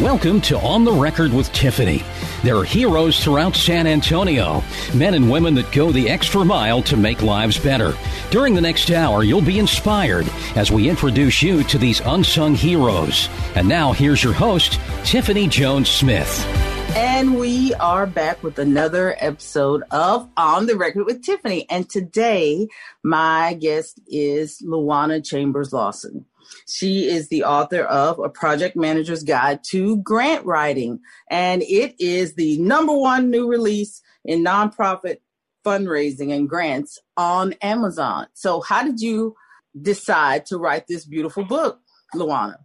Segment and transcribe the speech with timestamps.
[0.00, 2.02] Welcome to On the Record with Tiffany.
[2.42, 6.96] There are heroes throughout San Antonio, men and women that go the extra mile to
[6.96, 7.92] make lives better.
[8.30, 10.26] During the next hour, you'll be inspired
[10.56, 13.28] as we introduce you to these unsung heroes.
[13.54, 16.46] And now, here's your host, Tiffany Jones Smith.
[16.96, 21.68] And we are back with another episode of On the Record with Tiffany.
[21.68, 22.68] And today,
[23.02, 26.24] my guest is Luana Chambers Lawson.
[26.68, 32.34] She is the author of A Project Manager's Guide to Grant Writing, and it is
[32.34, 35.18] the number one new release in nonprofit
[35.64, 38.26] fundraising and grants on Amazon.
[38.34, 39.34] So, how did you
[39.80, 41.80] decide to write this beautiful book,
[42.14, 42.56] Luana?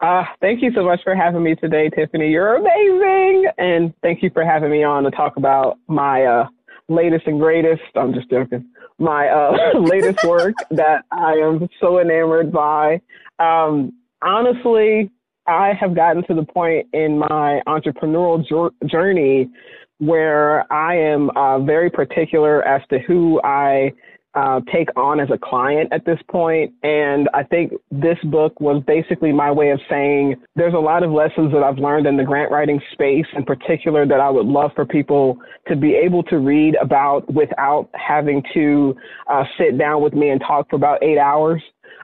[0.00, 2.30] Uh, thank you so much for having me today, Tiffany.
[2.30, 3.46] You're amazing.
[3.58, 6.46] And thank you for having me on to talk about my uh,
[6.88, 7.82] latest and greatest.
[7.94, 8.66] I'm just joking.
[8.98, 13.00] My uh, latest work that I am so enamored by.
[13.38, 15.10] Um, honestly,
[15.46, 18.44] I have gotten to the point in my entrepreneurial
[18.86, 19.48] journey
[19.98, 23.92] where I am uh, very particular as to who I
[24.36, 26.70] uh, take on as a client at this point.
[26.82, 31.10] And I think this book was basically my way of saying there's a lot of
[31.10, 34.72] lessons that I've learned in the grant writing space in particular that I would love
[34.74, 38.94] for people to be able to read about without having to
[39.26, 41.62] uh, sit down with me and talk for about eight hours.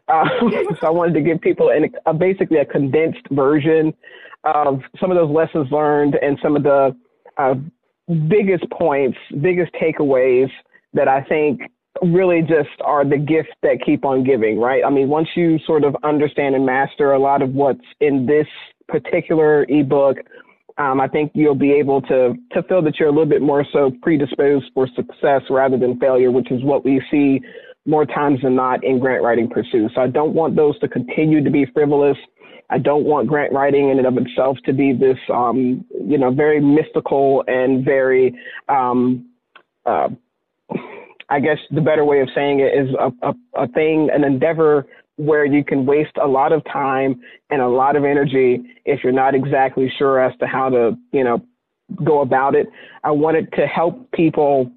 [0.08, 0.24] Uh,
[0.80, 3.94] so I wanted to give people an, a, basically a condensed version
[4.44, 6.96] of some of those lessons learned and some of the
[7.38, 7.54] uh,
[8.28, 10.50] biggest points, biggest takeaways
[10.94, 11.62] that I think
[12.02, 14.82] really just are the gifts that keep on giving, right?
[14.84, 18.46] I mean, once you sort of understand and master a lot of what's in this
[18.88, 20.16] particular ebook,
[20.78, 23.64] um, I think you'll be able to to feel that you're a little bit more
[23.72, 27.40] so predisposed for success rather than failure, which is what we see
[27.86, 29.94] more times than not in grant writing pursuits.
[29.94, 32.16] So I don't want those to continue to be frivolous.
[32.70, 36.30] I don't want grant writing in and of itself to be this, um, you know,
[36.30, 38.34] very mystical and very
[38.68, 39.28] um,
[39.84, 40.08] uh,
[41.32, 44.86] I guess the better way of saying it is a, a, a thing, an endeavor
[45.16, 49.12] where you can waste a lot of time and a lot of energy if you're
[49.14, 51.42] not exactly sure as to how to, you know,
[52.04, 52.66] go about it.
[53.02, 54.70] I wanted to help people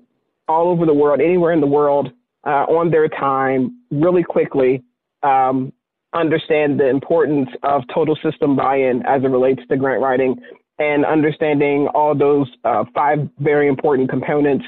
[0.47, 2.11] all over the world, anywhere in the world,
[2.45, 4.83] uh, on their time, really quickly,
[5.23, 5.73] um,
[6.13, 10.35] understand the importance of total system buy-in as it relates to grant writing
[10.79, 14.65] and understanding all those uh, five very important components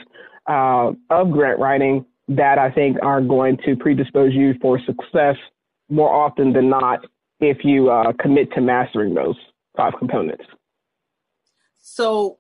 [0.48, 5.36] uh, of grant writing that I think are going to predispose you for success
[5.90, 7.00] more often than not
[7.40, 9.36] if you uh, commit to mastering those
[9.76, 10.44] five components.
[11.80, 12.40] So,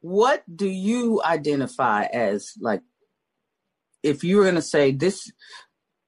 [0.00, 2.82] what do you identify as like
[4.04, 5.32] if you were going to say this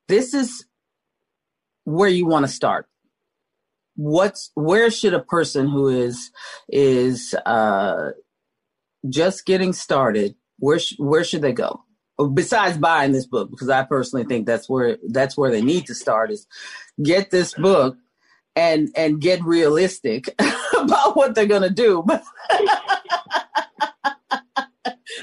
[0.09, 0.67] this is
[1.85, 2.87] where you want to start
[3.97, 6.31] what's where should a person who is
[6.69, 8.11] is uh
[9.09, 11.83] just getting started where sh- where should they go?
[12.33, 15.95] Besides buying this book, because I personally think that's where that's where they need to
[15.95, 16.47] start is
[17.03, 17.97] get this book
[18.55, 20.35] and and get realistic
[20.79, 22.05] about what they're gonna do.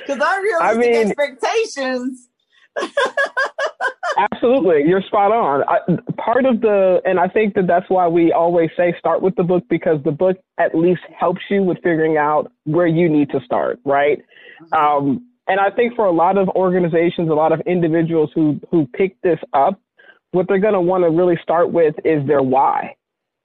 [0.05, 2.29] Because our realistic I mean, expectations.
[4.17, 5.63] Absolutely, you're spot on.
[5.67, 5.79] I,
[6.17, 9.43] part of the, and I think that that's why we always say start with the
[9.43, 13.39] book because the book at least helps you with figuring out where you need to
[13.45, 14.23] start, right?
[14.71, 18.87] Um, and I think for a lot of organizations, a lot of individuals who who
[18.87, 19.79] pick this up,
[20.31, 22.95] what they're going to want to really start with is their why.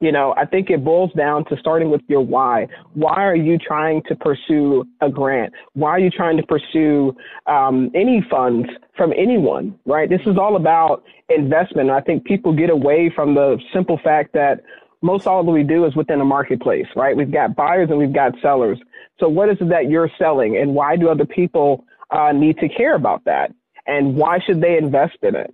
[0.01, 2.69] You know, I think it boils down to starting with your why.
[2.95, 5.53] Why are you trying to pursue a grant?
[5.73, 7.17] Why are you trying to pursue
[7.47, 10.09] um, any funds from anyone, right?
[10.09, 11.91] This is all about investment.
[11.91, 14.61] I think people get away from the simple fact that
[15.03, 17.17] most all that we do is within a marketplace, right?
[17.17, 18.79] We've got buyers and we've got sellers.
[19.19, 22.69] So what is it that you're selling and why do other people uh, need to
[22.69, 23.53] care about that?
[23.87, 25.53] And why should they invest in it?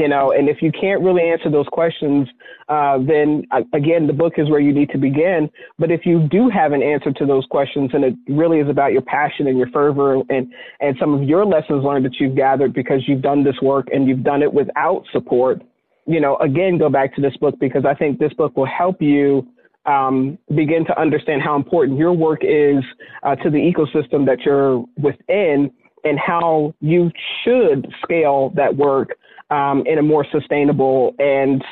[0.00, 2.26] You know, and if you can't really answer those questions,
[2.70, 5.50] uh, then uh, again, the book is where you need to begin.
[5.78, 8.92] But if you do have an answer to those questions, and it really is about
[8.92, 10.50] your passion and your fervor and
[10.80, 14.08] and some of your lessons learned that you've gathered because you've done this work and
[14.08, 15.60] you've done it without support,
[16.06, 19.02] you know, again, go back to this book because I think this book will help
[19.02, 19.46] you
[19.84, 22.82] um, begin to understand how important your work is
[23.22, 25.70] uh, to the ecosystem that you're within
[26.04, 27.10] and how you
[27.44, 29.10] should scale that work
[29.50, 31.62] um, in a more sustainable and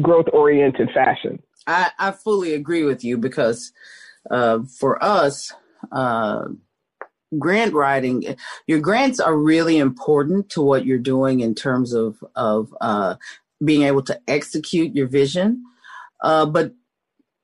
[0.00, 1.42] growth oriented fashion.
[1.66, 3.72] I, I, fully agree with you because
[4.30, 5.52] uh, for us,
[5.92, 6.44] uh,
[7.38, 12.74] grant writing, your grants are really important to what you're doing in terms of of
[12.80, 13.16] uh,
[13.64, 15.64] being able to execute your vision.
[16.22, 16.72] Uh, but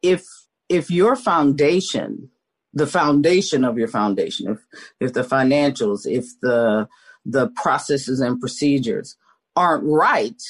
[0.02, 0.24] if
[0.68, 2.30] if your foundation,
[2.72, 4.58] the foundation of your foundation, if
[5.00, 6.88] if the financials, if the
[7.24, 9.16] the processes and procedures
[9.56, 10.40] aren't right,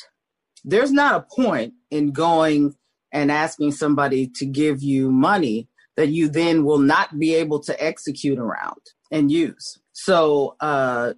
[0.65, 2.75] there's not a point in going
[3.13, 7.85] and asking somebody to give you money that you then will not be able to
[7.85, 9.79] execute around and use.
[9.93, 11.13] So uh,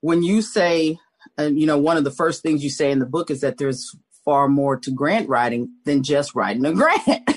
[0.00, 0.98] when you say,
[1.36, 3.58] and you know, one of the first things you say in the book is that
[3.58, 7.28] there's far more to grant writing than just writing a grant.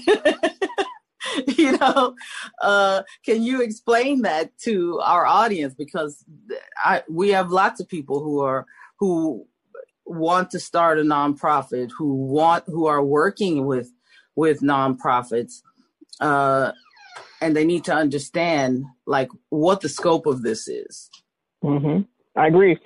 [1.58, 2.16] you know,
[2.62, 5.74] uh, can you explain that to our audience?
[5.74, 6.24] Because
[6.78, 8.66] I, we have lots of people who are
[9.00, 9.48] who
[10.08, 13.92] want to start a nonprofit, who want who are working with
[14.36, 15.62] with nonprofits,
[16.22, 16.72] uh,
[17.42, 21.10] and they need to understand like what the scope of this is.
[21.64, 22.02] Mm-hmm.
[22.40, 22.78] I agree.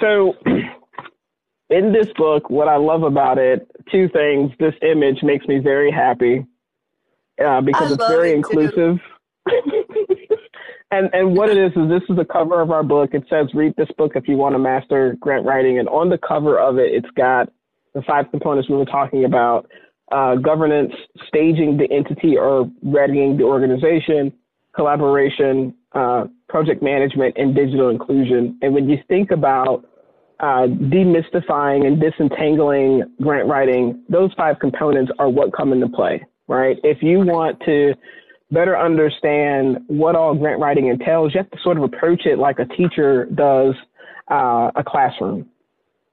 [0.00, 0.34] So,
[1.70, 4.52] in this book, what I love about it, two things.
[4.58, 6.46] This image makes me very happy
[7.44, 8.98] uh, because I it's very inclusive.
[10.92, 13.10] and and what it is is this is the cover of our book.
[13.14, 16.18] It says, "Read this book if you want to master grant writing." And on the
[16.18, 17.50] cover of it, it's got
[17.94, 19.66] the five components we were talking about:
[20.12, 20.92] uh, governance,
[21.26, 24.32] staging the entity or readying the organization,
[24.76, 28.58] collaboration, uh, project management, and digital inclusion.
[28.60, 29.86] And when you think about
[30.40, 36.76] uh, demystifying and disentangling grant writing, those five components are what come into play, right?
[36.84, 37.94] If you want to
[38.52, 42.58] better understand what all grant writing entails, you have to sort of approach it like
[42.58, 43.74] a teacher does
[44.30, 45.48] uh, a classroom.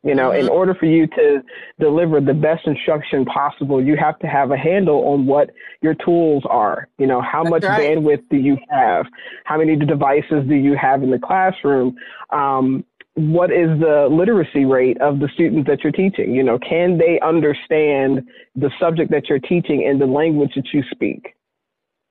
[0.01, 0.45] You know, mm-hmm.
[0.45, 1.44] in order for you to
[1.77, 5.50] deliver the best instruction possible, you have to have a handle on what
[5.81, 6.88] your tools are.
[6.97, 7.97] You know, how That's much right.
[7.97, 9.06] bandwidth do you have?
[9.44, 11.97] How many devices do you have in the classroom?
[12.30, 12.85] Um,
[13.15, 16.33] what is the literacy rate of the students that you're teaching?
[16.33, 18.25] You know, can they understand
[18.56, 21.35] the subject that you're teaching in the language that you speak?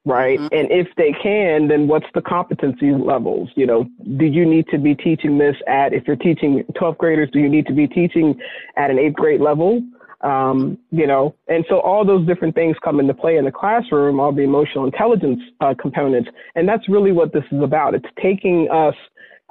[0.09, 0.39] Right?
[0.39, 0.55] Mm-hmm.
[0.55, 3.51] And if they can, then what's the competency levels?
[3.55, 3.85] You know,
[4.17, 7.49] do you need to be teaching this at, if you're teaching 12th graders, do you
[7.49, 8.35] need to be teaching
[8.77, 9.83] at an eighth grade level?
[10.23, 14.19] Um, you know, and so all those different things come into play in the classroom,
[14.19, 16.29] all the emotional intelligence uh, components.
[16.57, 17.95] And that's really what this is about.
[17.95, 18.95] It's taking us,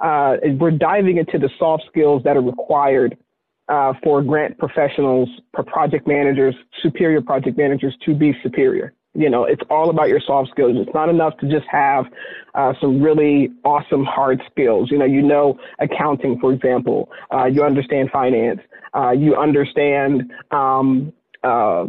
[0.00, 3.16] uh, we're diving into the soft skills that are required
[3.68, 8.92] uh, for grant professionals, for project managers, superior project managers to be superior.
[9.18, 10.76] You know, it's all about your soft skills.
[10.76, 12.04] It's not enough to just have
[12.54, 14.92] uh, some really awesome hard skills.
[14.92, 17.10] You know, you know accounting, for example.
[17.34, 18.60] Uh, you understand finance.
[18.94, 21.12] Uh, you understand um,
[21.42, 21.86] uh,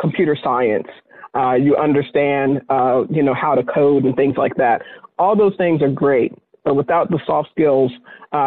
[0.00, 0.88] computer science.
[1.34, 4.80] Uh, you understand, uh, you know, how to code and things like that.
[5.18, 6.32] All those things are great,
[6.64, 7.92] but without the soft skills,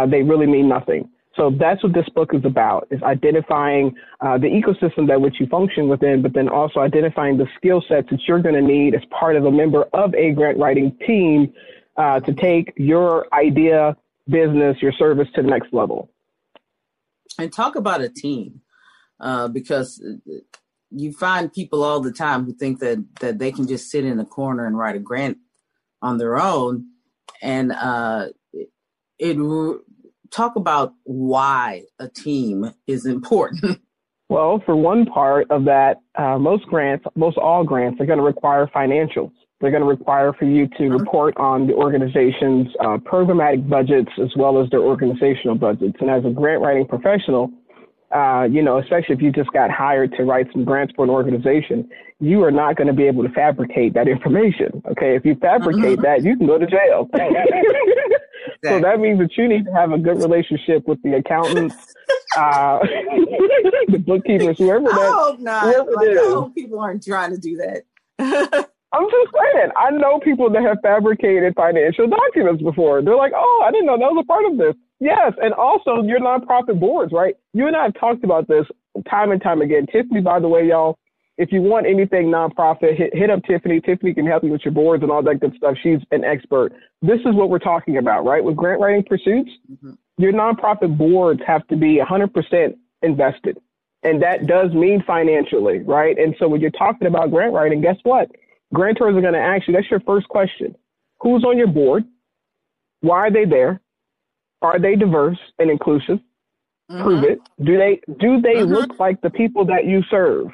[0.10, 1.08] they really mean nothing.
[1.36, 5.48] So that's what this book is about, is identifying uh, the ecosystem that which you
[5.48, 9.02] function within, but then also identifying the skill sets that you're going to need as
[9.10, 11.54] part of a member of a grant writing team
[11.98, 13.98] uh, to take your idea,
[14.28, 16.10] business, your service to the next level.
[17.38, 18.62] And talk about a team,
[19.20, 20.02] uh, because
[20.90, 24.20] you find people all the time who think that, that they can just sit in
[24.20, 25.38] a corner and write a grant
[26.02, 26.86] on their own.
[27.42, 28.28] And uh,
[29.20, 29.38] it
[30.36, 33.80] talk about why a team is important.
[34.28, 38.26] Well, for one part of that, uh, most grants, most all grants, are going to
[38.26, 39.32] require financials.
[39.62, 40.98] They're going to require for you to uh-huh.
[40.98, 45.98] report on the organization's uh, programmatic budgets as well as their organizational budgets.
[46.00, 47.52] And as a grant writing professional,
[48.16, 51.12] uh, you know, especially if you just got hired to write some grants for an
[51.12, 54.82] organization, you are not going to be able to fabricate that information.
[54.92, 56.16] Okay, if you fabricate uh-huh.
[56.16, 57.10] that, you can go to jail.
[58.62, 58.82] Exactly.
[58.82, 61.76] So that means that you need to have a good relationship with the accountants,
[62.38, 62.80] uh,
[63.90, 64.94] the bookkeepers, whoever that.
[64.94, 65.66] I hope not.
[65.66, 67.84] Like, I hope people aren't trying to do that.
[68.20, 69.72] I'm just saying.
[69.76, 73.02] I know people that have fabricated financial documents before.
[73.02, 76.02] They're like, "Oh, I didn't know that was a part of this." Yes, and also
[76.04, 77.36] your nonprofit boards, right?
[77.54, 78.66] You and I have talked about this
[79.10, 79.86] time and time again.
[79.92, 80.98] Tiffany, by the way, y'all,
[81.38, 83.82] if you want anything nonprofit, hit, hit up Tiffany.
[83.82, 85.76] Tiffany can help you with your boards and all that good stuff.
[85.84, 86.72] She's an expert.
[87.02, 88.44] This is what we're talking about, right?
[88.44, 89.92] With grant writing pursuits, mm-hmm.
[90.18, 93.58] your nonprofit boards have to be 100% invested.
[94.04, 96.18] And that does mean financially, right?
[96.18, 98.30] And so when you're talking about grant writing, guess what?
[98.74, 100.76] Grantors are going to ask you, that's your first question.
[101.22, 102.06] Who's on your board?
[103.02, 103.82] Why are they there?
[104.66, 106.20] Are they diverse and inclusive?
[106.92, 107.04] Mm-hmm.
[107.04, 107.40] Prove it.
[107.64, 108.74] Do they do they mm-hmm.
[108.74, 110.48] look like the people that you serve?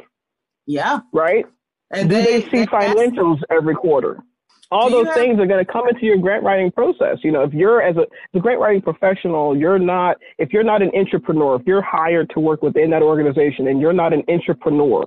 [0.65, 0.99] Yeah.
[1.11, 1.45] Right?
[1.91, 4.23] And do they, they see financials every quarter?
[4.71, 7.17] All those have, things are going to come into your grant writing process.
[7.23, 10.81] You know, if you're as a, the grant writing professional, you're not, if you're not
[10.81, 15.05] an entrepreneur, if you're hired to work within that organization and you're not an entrepreneur,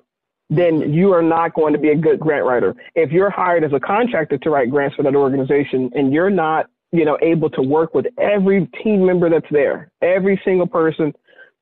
[0.50, 2.74] then you are not going to be a good grant writer.
[2.94, 6.66] If you're hired as a contractor to write grants for that organization and you're not,
[6.94, 11.12] you know, able to work with every team member that's there, every single person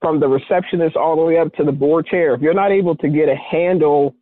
[0.03, 2.95] from the receptionist all the way up to the board chair, if you're not able
[2.97, 4.15] to get a handle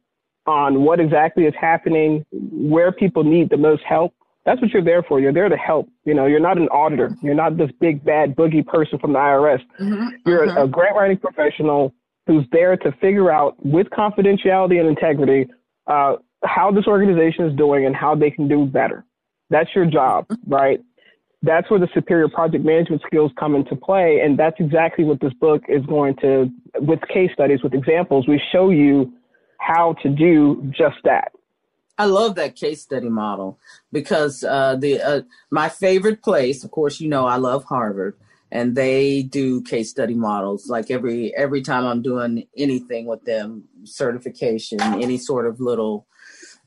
[0.47, 4.15] on what exactly is happening, where people need the most help,
[4.47, 5.19] that's what you're there for.
[5.19, 5.89] You're there to help.
[6.05, 7.11] You know, you're not an auditor.
[7.23, 9.61] You're not this big bad boogie person from the IRS.
[9.81, 10.09] Mm-hmm.
[10.27, 10.59] You're mm-hmm.
[10.59, 11.93] A, a grant writing professional
[12.29, 15.51] who's there to figure out with confidentiality and integrity
[15.89, 19.05] uh, how this organization is doing and how they can do better.
[19.51, 20.81] That's your job, right?
[21.43, 24.21] That's where the superior project management skills come into play.
[24.23, 28.41] And that's exactly what this book is going to, with case studies, with examples, we
[28.53, 29.13] show you
[29.59, 31.33] how to do just that.
[31.97, 33.59] I love that case study model
[33.93, 35.21] because uh, the uh,
[35.51, 38.17] my favorite place, of course, you know, I love Harvard
[38.53, 43.65] and they do case study models like every every time i'm doing anything with them
[43.85, 46.07] certification any sort of little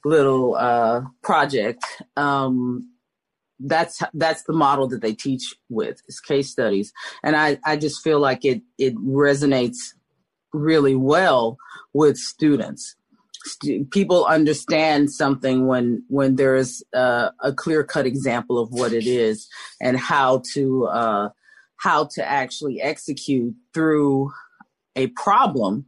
[0.05, 1.83] little uh project
[2.17, 2.89] um
[3.59, 6.91] that's that's the model that they teach with is case studies.
[7.23, 9.77] And i i just feel like it it resonates
[10.53, 11.57] really well
[11.93, 12.95] with students.
[13.45, 19.05] St- people understand something when when there's uh, a clear cut example of what it
[19.05, 19.47] is
[19.81, 21.29] and how to uh,
[21.77, 24.31] how to actually execute through
[24.95, 25.85] a problem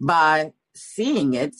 [0.00, 1.54] by seeing it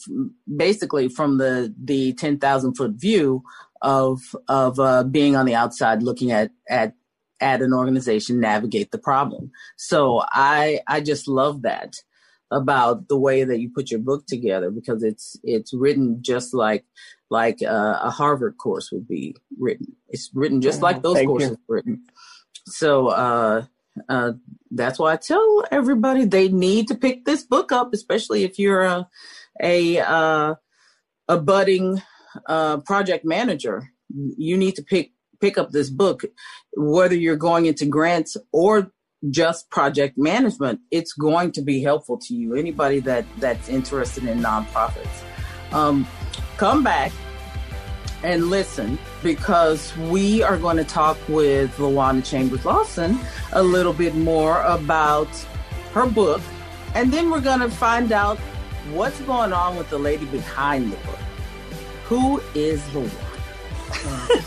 [0.57, 3.43] basically from the the 10,000 foot view
[3.83, 6.95] of of uh, being on the outside looking at at
[7.41, 9.51] at an organization navigate the problem.
[9.77, 11.95] So i i just love that
[12.51, 16.85] about the way that you put your book together because it's it's written just like
[17.31, 19.97] like uh, a harvard course would be written.
[20.09, 22.05] It's written just like those courses written.
[22.67, 23.65] So uh,
[24.09, 24.33] uh,
[24.71, 28.83] that's why I tell everybody they need to pick this book up, especially if you're
[28.83, 29.09] a
[29.63, 30.55] a uh,
[31.29, 32.03] a budding
[32.47, 33.93] uh, project manager.
[34.37, 36.25] You need to pick pick up this book,
[36.73, 38.91] whether you're going into grants or
[39.31, 40.81] just project management.
[40.91, 42.55] It's going to be helpful to you.
[42.55, 45.23] Anybody that that's interested in nonprofits,
[45.73, 46.07] um,
[46.57, 47.13] come back
[48.23, 53.19] and listen because we are going to talk with Lawana Chambers Lawson
[53.53, 55.29] a little bit more about
[55.93, 56.41] her book.
[56.95, 58.39] And then we're going to find out
[58.93, 61.19] what's going on with the lady behind the book.
[62.09, 64.43] Who is the One?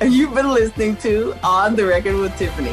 [0.00, 2.72] and you've been listening to On the Record with Tiffany.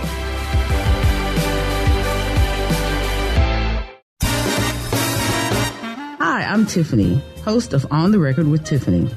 [6.19, 9.09] Hi, I'm Tiffany, host of On the Record with Tiffany.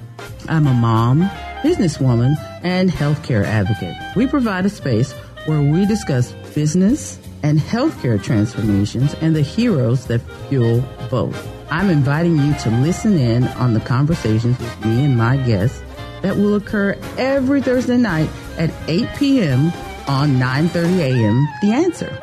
[0.49, 1.25] I'm a mom,
[1.61, 3.95] businesswoman, and healthcare advocate.
[4.17, 5.13] We provide a space
[5.45, 11.56] where we discuss business and healthcare transformations and the heroes that fuel both.
[11.69, 15.83] I'm inviting you to listen in on the conversations with me and my guests
[16.23, 19.73] that will occur every Thursday night at 8 p.m.
[20.07, 21.49] on 9:30 a.m.
[21.63, 22.21] The Answer.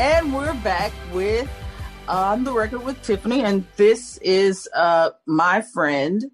[0.00, 1.50] And we're back with
[2.08, 6.24] On the Record with Tiffany, and this is uh, my friend,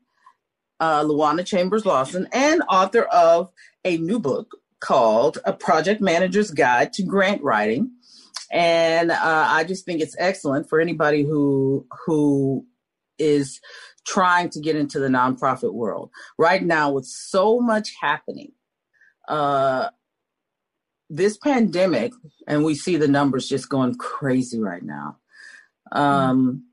[0.79, 3.51] uh, Lawana Chambers Lawson, and author of
[3.85, 7.91] a new book called A Project Manager's Guide to Grant Writing.
[8.51, 12.67] And uh, I just think it's excellent for anybody who who
[13.19, 13.61] is
[14.07, 18.53] trying to get into the nonprofit world right now with so much happening.
[19.29, 19.91] Uh,
[21.09, 22.13] this pandemic,
[22.47, 25.19] and we see the numbers just going crazy right now.
[25.93, 26.65] Um,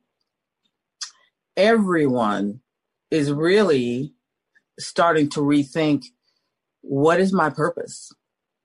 [1.55, 2.61] everyone
[3.09, 4.13] is really
[4.79, 6.05] starting to rethink
[6.81, 8.12] what is my purpose?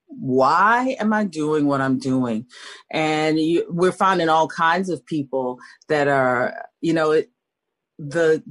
[0.06, 2.46] Why am I doing what I'm doing?
[2.90, 7.30] And you, we're finding all kinds of people that are, you know, it,
[7.98, 8.42] the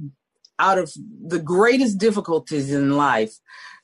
[0.58, 0.92] out of
[1.26, 3.34] the greatest difficulties in life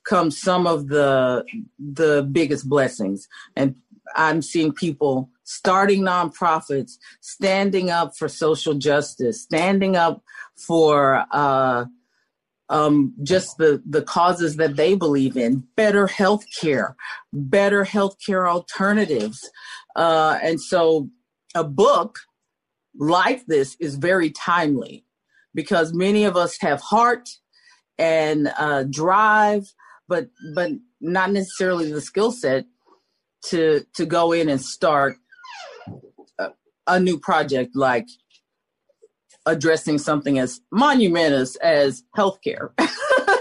[0.05, 1.45] come some of the
[1.79, 3.75] the biggest blessings and
[4.17, 10.23] i'm seeing people starting nonprofits standing up for social justice standing up
[10.57, 11.85] for uh,
[12.71, 16.97] um, just the, the causes that they believe in, better health care,
[17.33, 19.51] better health care alternatives.
[19.97, 21.09] Uh, and so
[21.55, 22.19] a book
[22.99, 25.05] like this is very timely
[25.55, 27.29] because many of us have heart
[27.99, 29.73] and uh, drive
[30.09, 30.71] but but
[31.01, 32.65] not necessarily the skill set
[33.45, 35.17] to to go in and start
[36.39, 36.49] a,
[36.87, 38.07] a new project like
[39.47, 42.71] addressing something as monumentous as healthcare.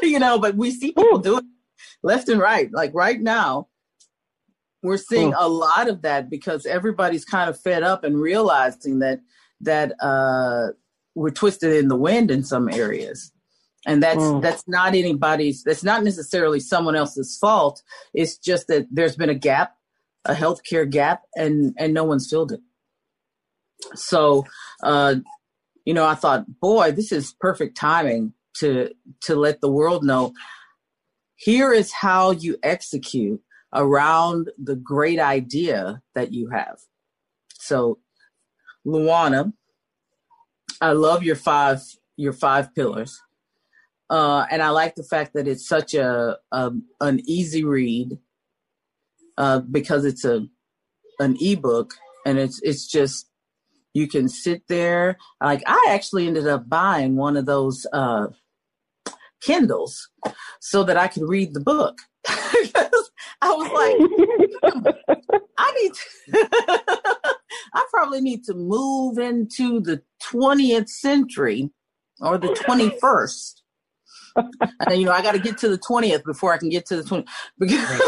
[0.04, 1.46] You know but we see people do it
[2.04, 2.70] left and right.
[2.72, 3.68] Like right now
[4.84, 9.20] we're seeing a lot of that because everybody's kind of fed up and realizing that
[9.62, 10.70] that uh,
[11.16, 13.32] we're twisted in the wind in some areas.
[13.86, 14.42] And that's mm.
[14.42, 17.82] that's not anybody's that's not necessarily someone else's fault.
[18.13, 19.75] It's just that there's been a gap
[20.25, 22.60] a healthcare gap and and no one's filled it.
[23.96, 24.46] So
[24.84, 25.16] uh
[25.88, 28.89] you know i thought boy this is perfect timing to
[29.22, 30.34] to let the world know.
[31.36, 33.41] Here is how you execute
[33.74, 36.79] around the great idea that you have.
[37.53, 38.00] So
[38.86, 39.53] luana
[40.79, 41.82] i love your five
[42.15, 43.22] your five pillars.
[44.10, 48.17] Uh, and I like the fact that it's such a, a an easy read
[49.38, 50.48] uh, because it's a
[51.20, 51.94] an ebook
[52.25, 53.29] and it's it's just
[53.98, 55.18] you can sit there.
[55.42, 58.27] Like I actually ended up buying one of those uh,
[59.42, 60.10] Kindles
[60.60, 61.98] so that I could read the book.
[62.27, 64.96] I was like,
[65.58, 65.94] I need.
[65.94, 66.50] To
[67.74, 70.01] I probably need to move into the
[70.32, 71.72] 20th century
[72.22, 73.62] or the 21st
[74.36, 76.98] and you know, I got to get to the twentieth before I can get to
[76.98, 77.25] the twenty.
[77.58, 78.01] Because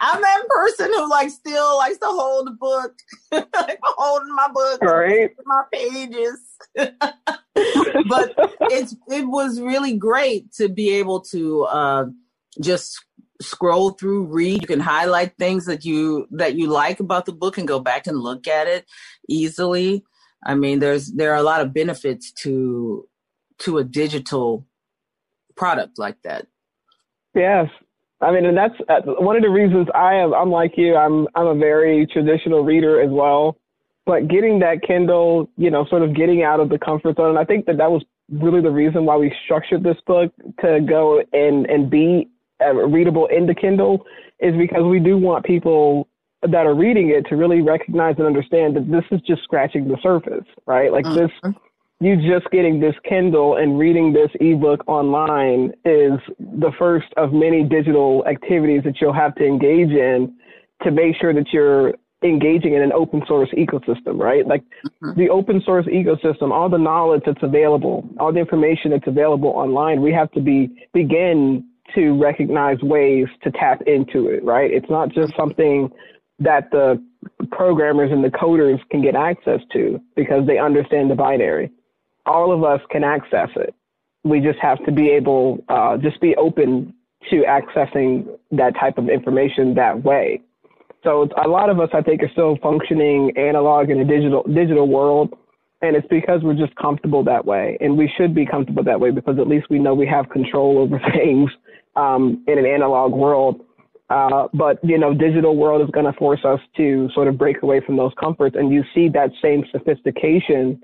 [0.00, 2.94] I'm that person who like still likes to hold the book,
[3.32, 5.30] like holding my book, right?
[5.46, 6.40] My pages.
[6.74, 8.34] but
[8.70, 12.06] it's it was really great to be able to uh,
[12.60, 13.04] just
[13.40, 14.62] scroll through, read.
[14.62, 18.06] You can highlight things that you that you like about the book and go back
[18.06, 18.86] and look at it
[19.28, 20.04] easily.
[20.44, 23.08] I mean, there's there are a lot of benefits to
[23.60, 24.66] to a digital
[25.56, 26.46] product like that.
[27.34, 27.68] Yes.
[28.24, 31.28] I mean, and that's uh, one of the reasons I am, I'm like you, I'm,
[31.34, 33.58] I'm a very traditional reader as well,
[34.06, 37.30] but getting that Kindle, you know, sort of getting out of the comfort zone.
[37.30, 38.02] And I think that that was
[38.32, 42.28] really the reason why we structured this book to go and, and be
[42.64, 44.06] uh, readable in the Kindle
[44.40, 46.08] is because we do want people
[46.42, 49.98] that are reading it to really recognize and understand that this is just scratching the
[50.02, 50.92] surface, right?
[50.92, 51.16] Like mm-hmm.
[51.16, 51.54] this
[52.00, 57.62] you just getting this Kindle and reading this ebook online is the first of many
[57.62, 60.34] digital activities that you'll have to engage in
[60.82, 64.46] to make sure that you're engaging in an open source ecosystem, right?
[64.46, 64.62] Like
[65.02, 65.18] mm-hmm.
[65.18, 70.02] the open source ecosystem, all the knowledge that's available, all the information that's available online,
[70.02, 71.64] we have to be begin
[71.94, 74.70] to recognize ways to tap into it, right?
[74.70, 75.90] It's not just something
[76.38, 77.02] that the
[77.52, 81.70] programmers and the coders can get access to because they understand the binary
[82.26, 83.74] all of us can access it.
[84.24, 86.94] We just have to be able, uh, just be open
[87.30, 90.40] to accessing that type of information that way.
[91.02, 94.88] So a lot of us, I think, are still functioning analog in a digital digital
[94.88, 95.34] world,
[95.82, 99.10] and it's because we're just comfortable that way, and we should be comfortable that way
[99.10, 101.50] because at least we know we have control over things
[101.94, 103.60] um, in an analog world.
[104.08, 107.62] Uh, but you know, digital world is going to force us to sort of break
[107.62, 110.80] away from those comforts, and you see that same sophistication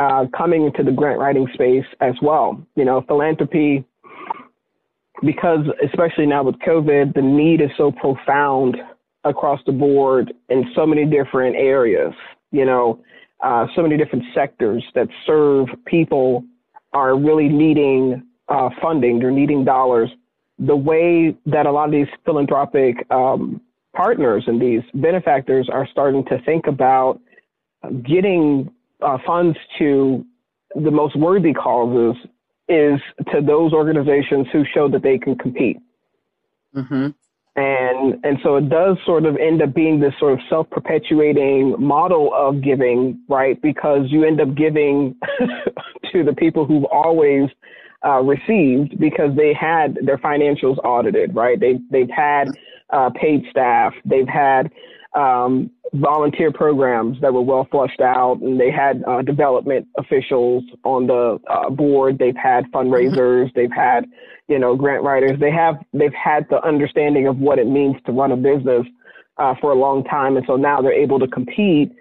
[0.00, 2.60] uh, coming into the grant writing space as well.
[2.74, 3.84] You know, philanthropy,
[5.22, 8.78] because especially now with COVID, the need is so profound
[9.24, 12.14] across the board in so many different areas.
[12.50, 12.98] You know,
[13.44, 16.44] uh, so many different sectors that serve people
[16.94, 19.18] are really needing uh, funding.
[19.18, 20.10] They're needing dollars.
[20.58, 23.60] The way that a lot of these philanthropic um,
[23.94, 27.20] partners and these benefactors are starting to think about
[28.02, 28.70] getting
[29.02, 30.24] uh, funds to
[30.74, 32.16] the most worthy causes
[32.68, 33.00] is
[33.32, 35.78] to those organizations who show that they can compete.
[36.74, 37.08] Mm-hmm.
[37.56, 42.30] And and so it does sort of end up being this sort of self-perpetuating model
[42.32, 43.60] of giving, right?
[43.60, 45.16] Because you end up giving
[46.12, 47.50] to the people who've always
[48.04, 51.58] uh, received because they had their financials audited, right?
[51.58, 52.50] They they've had
[52.90, 54.70] uh, paid staff, they've had
[55.14, 61.06] um, volunteer programs that were well flushed out, and they had uh, development officials on
[61.06, 62.18] the uh, board.
[62.18, 63.46] They've had fundraisers.
[63.46, 63.58] Mm-hmm.
[63.58, 64.06] They've had,
[64.48, 65.38] you know, grant writers.
[65.40, 68.86] They have they've had the understanding of what it means to run a business
[69.38, 71.92] uh, for a long time, and so now they're able to compete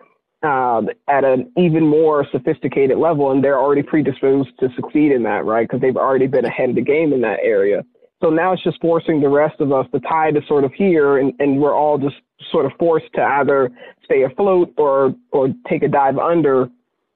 [0.44, 5.46] uh, at an even more sophisticated level, and they're already predisposed to succeed in that,
[5.46, 5.68] right?
[5.68, 7.84] Because they've already been ahead of the game in that area.
[8.22, 11.18] So now it's just forcing the rest of us, the tide is sort of here,
[11.20, 12.16] and, and we're all just
[12.52, 13.70] sort of forced to either
[14.04, 16.70] stay afloat or or take a dive under.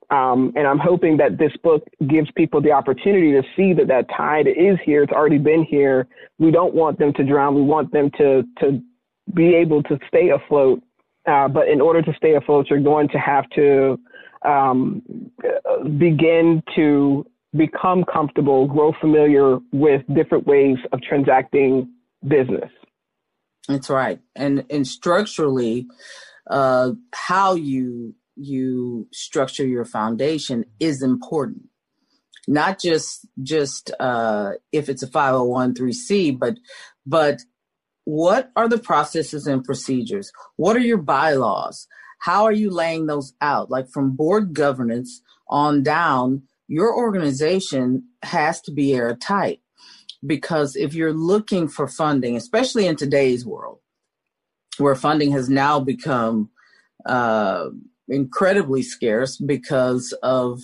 [0.10, 4.08] Um, and I'm hoping that this book gives people the opportunity to see that that
[4.16, 5.04] tide is here.
[5.04, 6.08] It's already been here.
[6.40, 7.56] We don't want them to drown.
[7.56, 8.82] We want them to to
[9.34, 10.82] be able to stay afloat.
[11.26, 13.98] Uh, but in order to stay afloat, you're going to have to
[14.46, 15.02] um,
[15.98, 21.92] begin to become comfortable, grow familiar with different ways of transacting
[22.28, 22.70] business.
[23.68, 24.20] That's right.
[24.36, 25.88] And and structurally,
[26.50, 31.70] uh, how you you structure your foundation is important.
[32.48, 36.58] Not just just uh, if it's a 501c, but
[37.06, 37.42] but
[38.06, 40.32] what are the processes and procedures?
[40.58, 41.88] What are your bylaws?
[42.20, 43.70] How are you laying those out?
[43.70, 49.60] Like from board governance on down, your organization has to be airtight
[50.26, 53.80] because if you're looking for funding, especially in today's world,
[54.78, 56.50] where funding has now become
[57.06, 57.68] uh,
[58.08, 60.62] incredibly scarce because of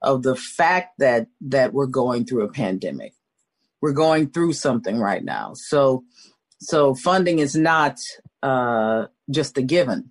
[0.00, 3.14] of the fact that that we're going through a pandemic.
[3.80, 6.04] We're going through something right now, so
[6.60, 7.98] so funding is not
[8.42, 10.10] uh, just a given.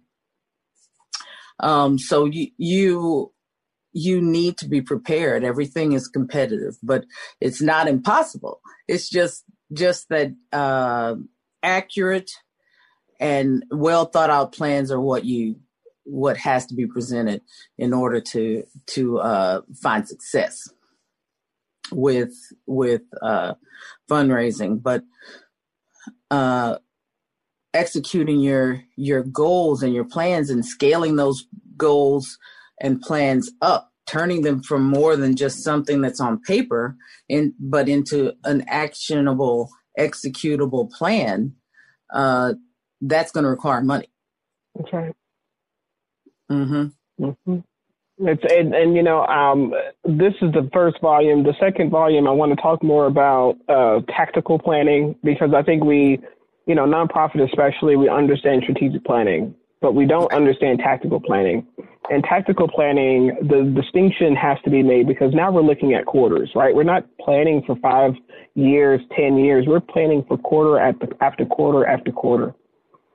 [1.60, 3.32] Um, so you you
[3.94, 5.44] you need to be prepared.
[5.44, 7.06] Everything is competitive, but
[7.40, 8.62] it's not impossible.
[8.88, 11.16] It's just just that uh,
[11.64, 12.32] accurate
[13.20, 15.56] and well thought out plans are what you
[16.04, 17.42] what has to be presented
[17.78, 20.70] in order to to uh, find success
[21.92, 22.34] with
[22.66, 23.54] with uh,
[24.10, 24.82] fundraising.
[24.82, 25.04] But
[26.30, 26.78] uh,
[27.74, 31.46] executing your your goals and your plans and scaling those
[31.78, 32.38] goals
[32.82, 36.96] and plans up turning them from more than just something that's on paper
[37.30, 41.54] in but into an actionable executable plan
[42.14, 42.54] uh,
[43.02, 44.10] that's going to require money
[44.76, 45.16] that's right
[46.52, 47.24] mm-hmm.
[47.24, 47.60] mm-hmm.
[48.24, 51.44] It's and, and you know um, this is the first volume.
[51.44, 55.84] The second volume, I want to talk more about uh, tactical planning because I think
[55.84, 56.20] we,
[56.68, 61.66] you know, nonprofit especially, we understand strategic planning, but we don't understand tactical planning.
[62.10, 66.52] And tactical planning, the distinction has to be made because now we're looking at quarters,
[66.56, 66.74] right?
[66.74, 68.14] We're not planning for five
[68.56, 69.66] years, ten years.
[69.68, 72.54] We're planning for quarter after after quarter after quarter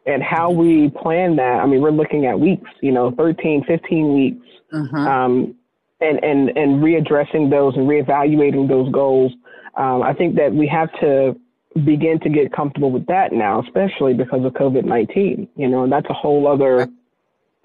[0.06, 1.60] and how we plan that.
[1.60, 4.96] I mean, we're looking at weeks, you know, 13, 15 weeks, uh-huh.
[4.96, 5.54] um,
[6.00, 9.32] and, and, and readdressing those and reevaluating those goals.
[9.76, 11.38] Um, I think that we have to
[11.84, 15.92] begin to get comfortable with that now, especially because of COVID 19, you know, and
[15.92, 16.88] that's a whole other,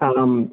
[0.00, 0.52] um,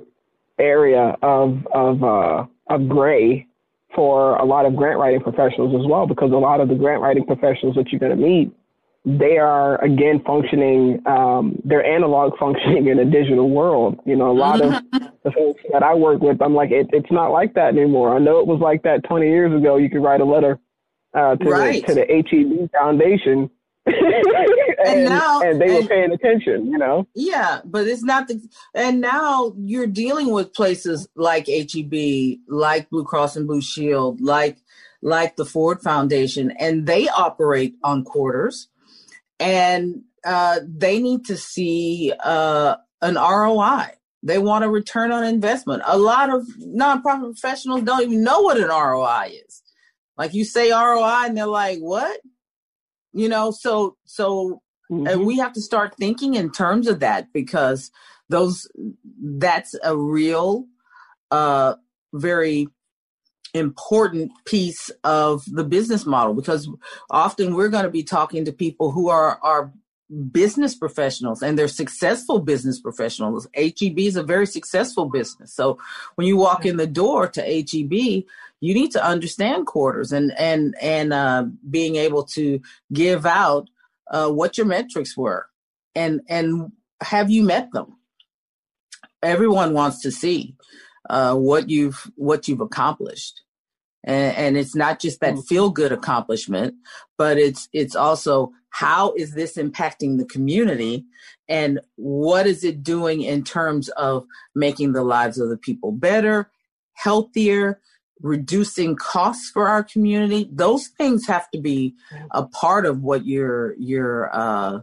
[0.59, 3.47] area of, of, uh, of gray
[3.95, 7.01] for a lot of grant writing professionals as well, because a lot of the grant
[7.01, 8.51] writing professionals that you're going to meet
[9.05, 13.99] they are again functioning um, they're analog functioning in a digital world.
[14.05, 14.71] You know a lot of
[15.23, 18.15] the folks that i work with i'm like it, it's not like that anymore.
[18.15, 19.77] I know it was like that 20 years ago.
[19.77, 20.59] You could write a letter
[21.13, 21.85] uh, to, right.
[21.85, 23.49] the, to the heb foundation
[23.85, 23.95] and,
[24.85, 28.39] and, now and they and, were paying attention you know yeah but it's not the
[28.75, 31.71] and now you're dealing with places like heb
[32.47, 34.57] like blue cross and blue shield like
[35.01, 38.67] like the ford foundation and they operate on quarters
[39.39, 43.87] and uh, they need to see uh, an ROI.
[44.21, 45.81] They want a return on investment.
[45.85, 49.63] A lot of nonprofit professionals don't even know what an ROI is.
[50.19, 52.19] Like you say ROI, and they're like, "What?"
[53.13, 53.51] You know.
[53.51, 55.23] So so mm-hmm.
[55.23, 57.89] we have to start thinking in terms of that because
[58.27, 58.67] those
[59.21, 60.65] that's a real,
[61.31, 61.75] uh,
[62.13, 62.67] very
[63.53, 66.69] important piece of the business model because
[67.09, 69.71] often we're going to be talking to people who are are
[70.31, 73.47] business professionals and they're successful business professionals.
[73.55, 75.53] HEB is a very successful business.
[75.53, 75.77] So
[76.15, 78.25] when you walk in the door to HEB,
[78.61, 82.59] you need to understand quarters and and and uh, being able to
[82.93, 83.69] give out
[84.11, 85.47] uh, what your metrics were
[85.95, 87.97] and and have you met them.
[89.21, 90.55] Everyone wants to see
[91.09, 93.41] uh, what you've what you've accomplished
[94.03, 95.45] and, and it's not just that mm.
[95.45, 96.75] feel good accomplishment
[97.17, 101.03] but it's it's also how is this impacting the community
[101.47, 106.49] and what is it doing in terms of making the lives of the people better
[106.93, 107.79] healthier
[108.21, 110.49] reducing costs for our community.
[110.51, 111.95] Those things have to be
[112.31, 114.79] a part of what your your uh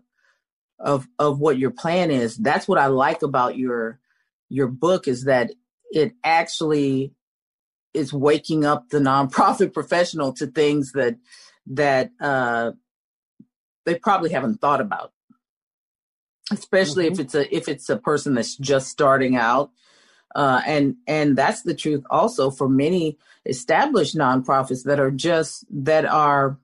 [0.79, 2.37] of of what your plan is.
[2.37, 3.99] That's what i like about your
[4.49, 5.51] your book is that
[5.90, 7.12] it actually
[7.94, 11.16] is waking up the nonprofit professional to things that
[11.66, 12.72] that uh,
[13.85, 15.12] they probably haven't thought about.
[16.53, 17.14] Especially mm-hmm.
[17.14, 19.70] if it's a if it's a person that's just starting out
[20.35, 26.05] uh, and and that's the truth also for many established nonprofits that are just that
[26.05, 26.59] are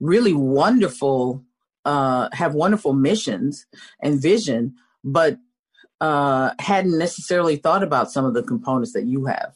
[0.00, 1.44] really wonderful
[1.84, 3.66] uh, have wonderful missions
[4.02, 5.38] and vision but
[6.00, 9.54] uh, hadn't necessarily thought about some of the components that you have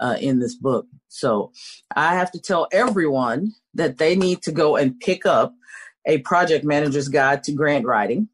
[0.00, 0.86] uh, in this book.
[1.08, 1.52] So
[1.96, 5.54] I have to tell everyone that they need to go and pick up
[6.06, 8.28] a project manager's guide to grant writing.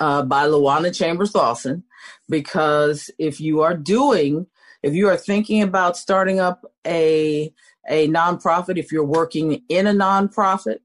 [0.00, 1.84] uh, by Lawana Chambers Lawson.
[2.28, 4.46] Because if you are doing,
[4.82, 7.52] if you are thinking about starting up a
[7.88, 10.78] a nonprofit, if you're working in a nonprofit,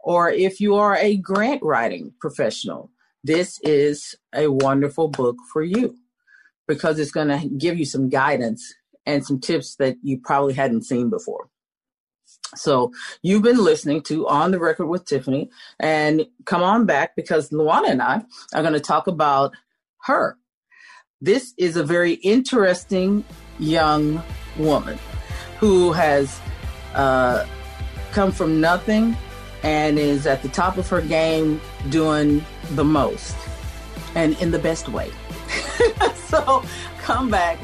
[0.00, 2.90] or if you are a grant writing professional,
[3.22, 5.96] this is a wonderful book for you
[6.66, 8.74] because it's going to give you some guidance
[9.06, 11.48] and some tips that you probably hadn't seen before.
[12.54, 12.92] So
[13.22, 17.90] you've been listening to On the Record with Tiffany, and come on back because Luana
[17.90, 18.22] and I
[18.54, 19.52] are going to talk about
[20.02, 20.36] her.
[21.22, 23.24] This is a very interesting
[23.60, 24.20] young
[24.58, 24.98] woman
[25.60, 26.40] who has
[26.94, 27.46] uh,
[28.10, 29.16] come from nothing
[29.62, 33.36] and is at the top of her game doing the most
[34.16, 35.12] and in the best way.
[36.26, 36.64] so
[36.98, 37.56] come back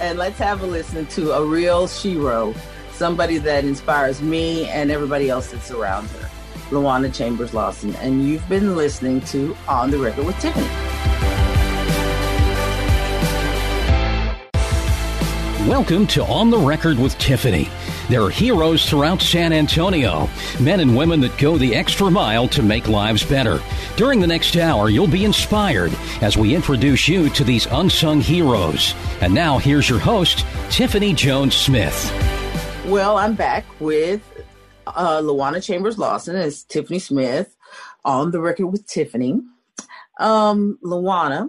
[0.00, 2.52] and let's have a listen to a real shero,
[2.90, 6.28] somebody that inspires me and everybody else that's around her,
[6.70, 7.94] Luana Chambers Lawson.
[7.96, 10.66] And you've been listening to On the Record with Tiffany.
[15.68, 17.70] Welcome to On the Record with Tiffany.
[18.10, 20.28] There are heroes throughout San Antonio,
[20.60, 23.62] men and women that go the extra mile to make lives better.
[23.96, 28.94] During the next hour, you'll be inspired as we introduce you to these unsung heroes.
[29.22, 32.12] And now, here's your host, Tiffany Jones Smith.
[32.84, 34.20] Well, I'm back with
[34.86, 37.56] uh, Lawana Chambers Lawson as Tiffany Smith
[38.04, 39.40] on the record with Tiffany.
[40.20, 41.48] Um, Lawana,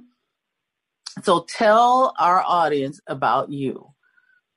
[1.22, 3.92] so tell our audience about you.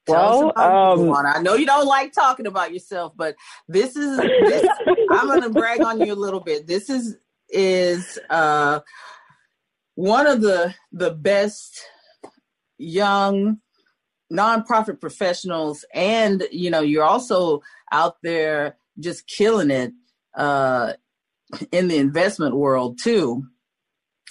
[0.08, 3.36] Well, um, I know you don't like talking about yourself, but
[3.68, 4.68] this is this,
[5.10, 6.66] I'm going to brag on you a little bit.
[6.66, 7.16] This is
[7.50, 8.80] is uh,
[9.94, 11.80] one of the the best
[12.78, 13.58] young
[14.32, 19.92] nonprofit professionals, and you know you're also out there just killing it
[20.36, 20.92] uh,
[21.72, 23.44] in the investment world too.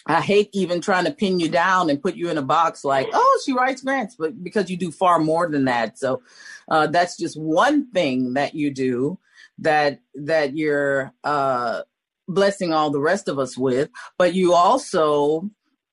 [0.08, 3.08] I hate even trying to pin you down and put you in a box like,
[3.14, 6.00] oh, she writes grants, but because you do far more than that.
[6.00, 6.22] So
[6.70, 9.20] uh, that's just one thing that you do
[9.60, 11.82] that that you're uh,
[12.28, 13.90] blessing all the rest of us with.
[14.18, 15.50] But you also,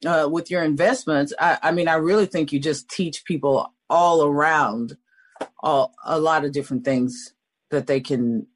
[0.06, 4.24] uh, with your investments, I, I, mean, I really think you just teach people all
[4.24, 4.96] around
[5.60, 7.34] all, a lot of different things
[7.70, 8.46] that they can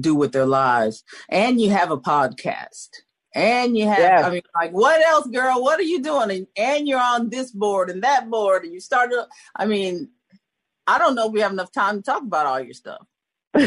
[0.00, 1.04] do with their lives.
[1.28, 2.88] And you have a podcast
[3.34, 4.24] and you have yes.
[4.24, 5.62] i mean like what else girl?
[5.62, 6.30] What are you doing?
[6.30, 9.24] And, and you're on this board and that board and you started
[9.56, 10.08] i mean
[10.86, 13.06] i don't know if we have enough time to talk about all your stuff.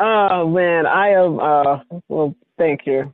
[0.00, 3.12] Oh man i am uh well thank you.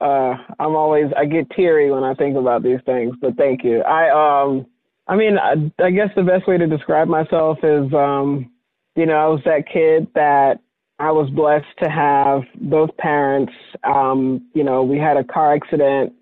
[0.00, 3.80] Uh i'm always i get teary when i think about these things but thank you.
[3.80, 4.10] I
[4.46, 4.66] um
[5.08, 8.50] i mean i, I guess the best way to describe myself is um
[8.94, 10.60] you know i was that kid that
[11.00, 13.54] I was blessed to have both parents.
[13.84, 16.12] Um, you know, we had a car accident,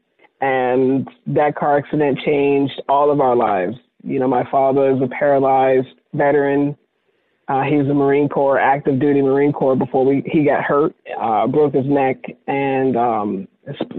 [0.40, 3.74] and that car accident changed all of our lives.
[4.04, 6.76] You know, my father is a paralyzed veteran.
[7.48, 10.94] Uh, he was a Marine Corps, active duty Marine Corps before we, he got hurt,
[11.20, 13.48] uh, broke his neck, and um,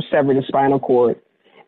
[0.10, 1.20] severed his spinal cord.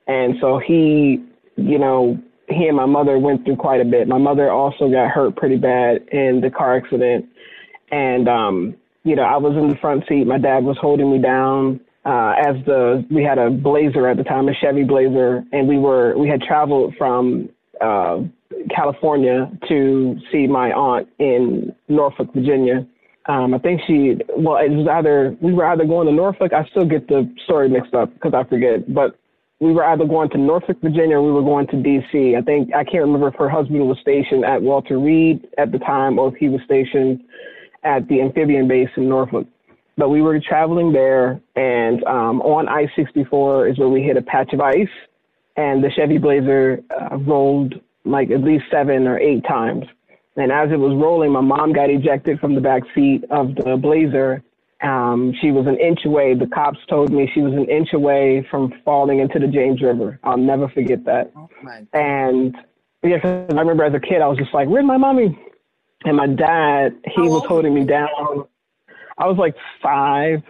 [0.07, 1.21] And so he,
[1.57, 4.07] you know, he and my mother went through quite a bit.
[4.07, 7.25] My mother also got hurt pretty bad in the car accident.
[7.91, 10.25] And um, you know, I was in the front seat.
[10.25, 11.79] My dad was holding me down.
[12.03, 15.77] Uh, as the we had a Blazer at the time, a Chevy Blazer, and we
[15.77, 18.21] were we had traveled from uh,
[18.75, 22.87] California to see my aunt in Norfolk, Virginia.
[23.27, 26.53] Um, I think she well, it was either we were either going to Norfolk.
[26.53, 29.15] I still get the story mixed up because I forget, but
[29.59, 32.35] we were either going to Norfolk, Virginia, or we were going to D.C.
[32.35, 35.77] I think I can't remember if her husband was stationed at Walter Reed at the
[35.77, 37.21] time or if he was stationed
[37.83, 39.47] at the amphibian base in Norfolk.
[39.97, 44.21] But we were traveling there, and um, on I 64 is where we hit a
[44.21, 44.87] patch of ice,
[45.57, 49.85] and the Chevy Blazer uh, rolled like at least seven or eight times.
[50.37, 53.77] And as it was rolling, my mom got ejected from the back seat of the
[53.79, 54.41] Blazer.
[54.81, 56.33] Um, she was an inch away.
[56.33, 60.19] The cops told me she was an inch away from falling into the James River.
[60.23, 61.31] I'll never forget that.
[61.35, 61.49] Oh
[61.93, 62.55] and
[63.03, 65.37] yeah, I remember as a kid, I was just like, "Where's my mommy?"
[66.05, 68.45] And my dad he was holding me down.
[69.17, 70.41] I was like five,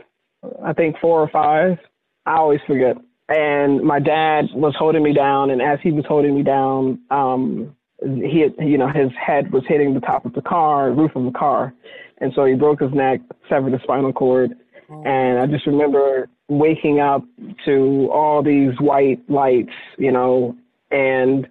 [0.63, 1.77] I think four or five.
[2.25, 2.97] I always forget.
[3.29, 7.75] And my dad was holding me down, and as he was holding me down, um,
[8.01, 11.23] he had, you know his head was hitting the top of the car, roof of
[11.25, 11.73] the car,
[12.17, 14.51] and so he broke his neck, severed the spinal cord.
[14.89, 15.03] Oh.
[15.03, 17.23] And I just remember waking up
[17.65, 20.55] to all these white lights, you know,
[20.91, 21.47] and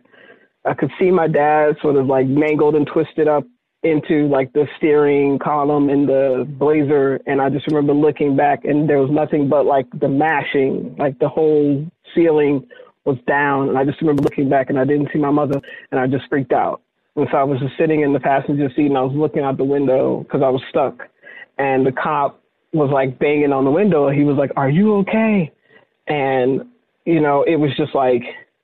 [0.64, 3.44] I could see my dad sort of like mangled and twisted up
[3.82, 8.88] into like the steering column in the blazer and I just remember looking back and
[8.88, 12.66] there was nothing but like the mashing, like the whole ceiling
[13.06, 16.00] was down and I just remember looking back and I didn't see my mother and
[16.00, 16.82] I just freaked out.
[17.16, 19.56] And so I was just sitting in the passenger seat and I was looking out
[19.56, 21.08] the window because I was stuck
[21.58, 22.40] and the cop
[22.72, 24.10] was like banging on the window.
[24.10, 25.50] He was like, "Are you okay?"
[26.06, 26.62] And
[27.04, 28.22] you know, it was just like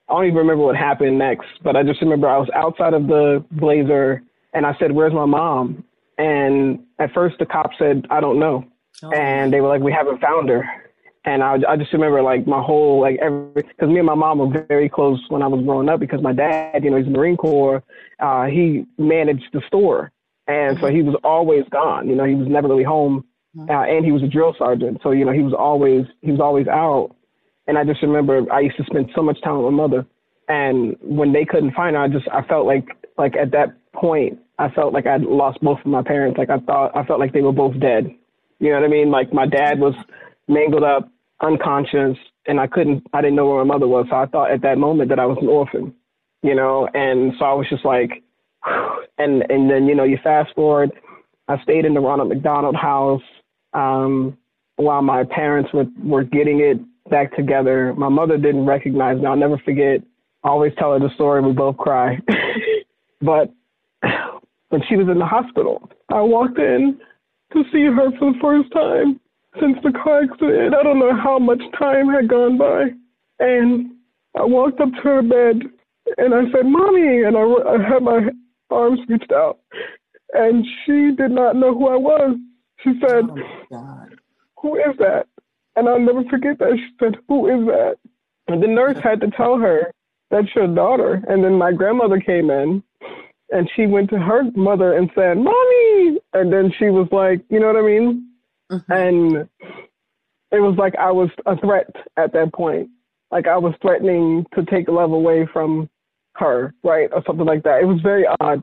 [0.09, 3.09] I don't even remember what happened next, but I just remember I was outside of
[3.09, 4.23] the blazer
[4.57, 5.85] and I said, "Where's my mom?"
[6.19, 8.64] And at first, the cop said, "I don't know,"
[9.03, 9.12] oh.
[9.12, 10.64] and they were like, "We haven't found her."
[11.27, 14.38] And I, I just remember like my whole like every because me and my mom
[14.38, 17.37] were very close when I was growing up because my dad, you know, he's Marine
[17.37, 17.83] Corps.
[18.19, 20.11] Uh, he managed the store,
[20.47, 22.09] and so he was always gone.
[22.09, 23.71] You know, he was never really home, mm-hmm.
[23.71, 25.01] uh, and he was a drill sergeant.
[25.03, 27.14] So you know, he was always he was always out.
[27.69, 30.07] And I just remember I used to spend so much time with my mother,
[30.49, 32.87] and when they couldn't find her, I just I felt like
[33.19, 36.38] like at that point I felt like I'd lost both of my parents.
[36.38, 38.11] Like I thought, I felt like they were both dead.
[38.59, 39.11] You know what I mean?
[39.11, 39.95] Like my dad was
[40.49, 41.11] mangled up,
[41.42, 42.16] unconscious,
[42.47, 44.07] and I couldn't, I didn't know where my mother was.
[44.09, 45.95] So I thought at that moment that I was an orphan,
[46.42, 46.88] you know?
[46.95, 48.23] And so I was just like,
[49.19, 50.90] and, and then, you know, you fast forward,
[51.49, 53.23] I stayed in the Ronald McDonald house,
[53.73, 54.38] um,
[54.77, 56.79] while my parents were, were getting it
[57.11, 57.95] back together.
[57.97, 59.27] My mother didn't recognize me.
[59.27, 60.03] I'll never forget.
[60.45, 61.42] I always tell her the story.
[61.42, 62.21] We both cry.
[63.21, 63.53] but
[64.69, 65.89] when she was in the hospital.
[66.13, 66.99] I walked in
[67.53, 69.21] to see her for the first time
[69.61, 70.75] since the car accident.
[70.75, 72.91] I don't know how much time had gone by.
[73.39, 73.93] And
[74.37, 75.63] I walked up to her bed
[76.19, 77.23] and I said, Mommy.
[77.23, 78.29] And I, I had my
[78.71, 79.61] arms reached out.
[80.33, 82.37] And she did not know who I was.
[82.83, 84.07] She said, oh
[84.61, 85.27] Who is that?
[85.77, 86.77] And I'll never forget that.
[86.77, 87.97] She said, Who is that?
[88.49, 89.93] And the nurse had to tell her,
[90.31, 91.23] That's your daughter.
[91.29, 92.83] And then my grandmother came in
[93.51, 97.61] and she went to her mother and said, "Mommy," and then she was like, you
[97.61, 98.29] know what I mean?
[98.71, 98.93] Mm-hmm.
[98.93, 99.49] And
[100.53, 102.89] it was like I was a threat at that point.
[103.31, 105.89] Like I was threatening to take love away from
[106.35, 107.81] her, right, or something like that.
[107.81, 108.61] It was very odd.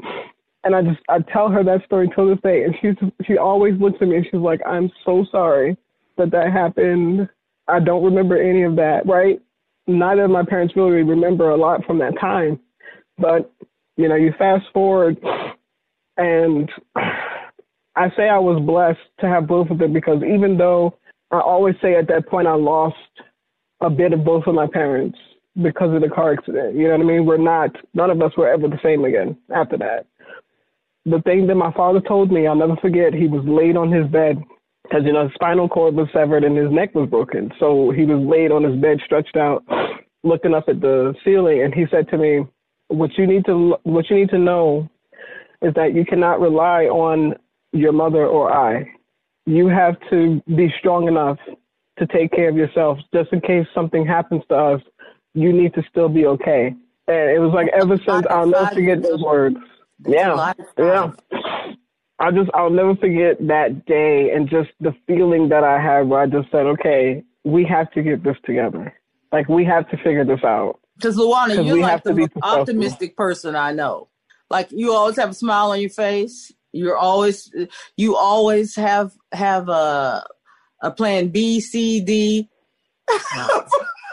[0.63, 3.80] And I just I tell her that story till this day, and she's she always
[3.80, 5.78] looks at me and she's like, "I'm so sorry
[6.17, 7.28] that that happened.
[7.67, 9.41] I don't remember any of that, right?
[9.88, 12.60] Neither of my parents really remember a lot from that time,
[13.17, 13.52] but
[13.97, 15.17] you know, you fast forward
[16.17, 16.69] and
[17.95, 20.97] I say I was blessed to have both of them because even though
[21.32, 22.95] I always say at that point I lost
[23.82, 25.17] a bit of both of my parents
[25.62, 26.75] because of the car accident.
[26.75, 27.25] You know what I mean?
[27.25, 30.06] We're not, none of us were ever the same again after that.
[31.06, 34.08] The thing that my father told me, I'll never forget, he was laid on his
[34.08, 34.41] bed
[34.84, 37.51] because, you know, his spinal cord was severed and his neck was broken.
[37.60, 39.63] So he was laid on his bed, stretched out,
[40.23, 41.62] looking up at the ceiling.
[41.62, 42.45] And he said to me,
[42.88, 44.89] what you need to what you need to know
[45.62, 47.36] is that you cannot rely on
[47.72, 48.91] your mother or I.
[49.46, 51.38] You have to be strong enough
[52.00, 54.82] to take care of yourself just in case something happens to us.
[55.34, 56.76] You need to still be okay.
[57.08, 59.58] And it was like ever since I'll never forget those words.
[60.06, 60.54] Yeah.
[60.78, 61.12] Yeah.
[62.19, 66.22] I just I'll never forget that day and just the feeling that I had where
[66.22, 68.93] I just said, Okay, we have to get this together.
[69.32, 70.80] Like we have to figure this out.
[70.95, 74.10] Because Lawana, you're like the most optimistic person I know.
[74.49, 76.51] Like you always have a smile on your face.
[76.71, 77.51] You're always
[77.97, 80.25] you always have have a
[80.82, 82.49] a plan B, C, D,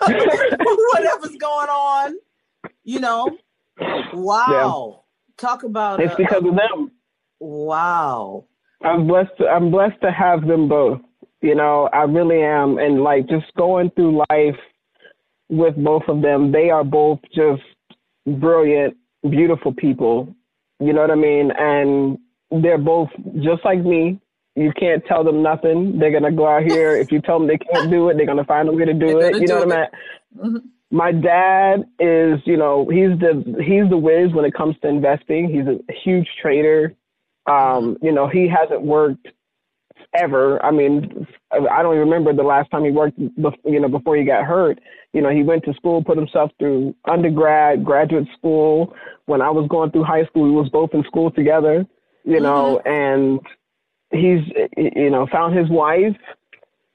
[0.00, 2.14] whatever's going on.
[2.84, 3.36] You know.
[4.12, 4.46] Wow.
[4.48, 5.46] Yeah.
[5.48, 6.90] Talk about it's uh, because of them.
[7.38, 8.44] Wow.
[8.82, 9.30] I'm blessed.
[9.38, 11.00] To, I'm blessed to have them both.
[11.42, 14.58] You know, I really am, and like just going through life
[15.50, 16.52] with both of them.
[16.52, 17.62] They are both just
[18.26, 18.96] brilliant,
[19.28, 20.34] beautiful people.
[20.78, 21.50] You know what I mean?
[21.58, 22.18] And
[22.62, 23.10] they're both
[23.42, 24.20] just like me.
[24.56, 25.98] You can't tell them nothing.
[25.98, 26.96] They're gonna go out here.
[26.96, 29.20] If you tell them they can't do it, they're gonna find a way to do
[29.20, 29.36] it.
[29.36, 29.86] You know what I mean?
[30.38, 30.66] Mm-hmm.
[30.92, 35.48] My dad is, you know, he's the he's the whiz when it comes to investing.
[35.48, 36.94] He's a huge trader.
[37.46, 39.28] Um, you know, he hasn't worked
[40.14, 40.64] ever.
[40.64, 44.24] I mean, I don't even remember the last time he worked, you know, before he
[44.24, 44.78] got hurt.
[45.12, 48.94] You know, he went to school, put himself through undergrad, graduate school.
[49.26, 51.84] When I was going through high school, we was both in school together,
[52.24, 52.88] you know, mm-hmm.
[52.88, 53.40] and
[54.12, 54.40] he's,
[54.76, 56.16] you know, found his wife.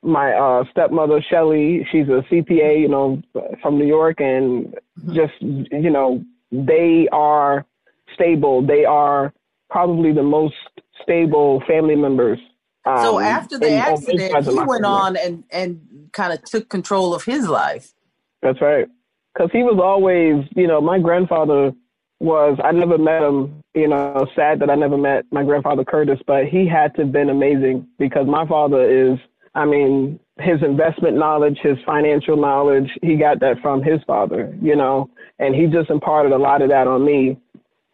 [0.02, 3.22] My uh, stepmother, Shelly, she's a CPA, you know,
[3.62, 5.16] from New York, and mm-hmm.
[5.16, 7.66] just, you know, they are
[8.14, 8.66] stable.
[8.66, 9.34] They are
[9.70, 10.56] probably the most
[11.02, 12.40] stable family members
[12.86, 17.24] um, so after the accident, he went on and and kind of took control of
[17.24, 17.94] his life.
[18.42, 18.88] That's right,
[19.34, 21.74] because he was always, you know, my grandfather
[22.20, 22.58] was.
[22.64, 26.46] I never met him you know, sad that I never met my grandfather Curtis, but
[26.46, 29.20] he had to have been amazing because my father is,
[29.54, 34.76] I mean, his investment knowledge, his financial knowledge, he got that from his father, you
[34.76, 35.10] know,
[35.40, 37.38] and he just imparted a lot of that on me.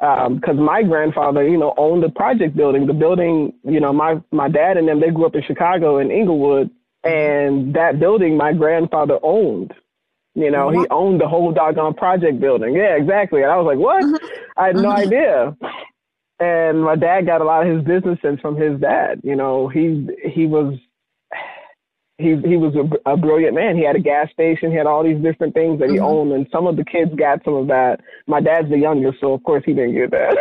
[0.02, 2.88] Because um, my grandfather, you know, owned the project building.
[2.88, 6.10] The building, you know, my my dad and them, they grew up in Chicago in
[6.10, 6.72] Englewood,
[7.04, 9.76] and that building my grandfather owned.
[10.34, 10.76] You know, what?
[10.76, 12.74] he owned the whole doggone project building.
[12.74, 13.44] Yeah, exactly.
[13.44, 14.04] And I was like, what?
[14.04, 14.26] Mm-hmm.
[14.58, 15.08] I had no mm-hmm.
[15.08, 15.58] idea.
[16.40, 19.22] And my dad got a lot of his business sense from his dad.
[19.24, 20.80] You know, he he was
[22.22, 23.76] he he was a, a brilliant man.
[23.76, 24.72] He had a gas station.
[24.72, 26.06] He had all these different things that he mm-hmm.
[26.06, 28.00] owned, and some of the kids got some of that.
[28.28, 30.38] My dad's the youngest, so of course he didn't get that.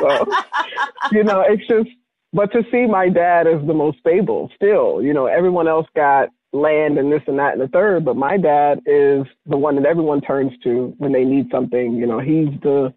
[0.00, 1.88] so, you know, it's just.
[2.32, 6.30] But to see my dad as the most stable, still, you know, everyone else got
[6.54, 9.86] land and this and that and the third, but my dad is the one that
[9.86, 11.94] everyone turns to when they need something.
[11.94, 12.92] You know, he's the,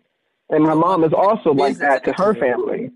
[0.49, 2.91] and my mom is also like that to her family.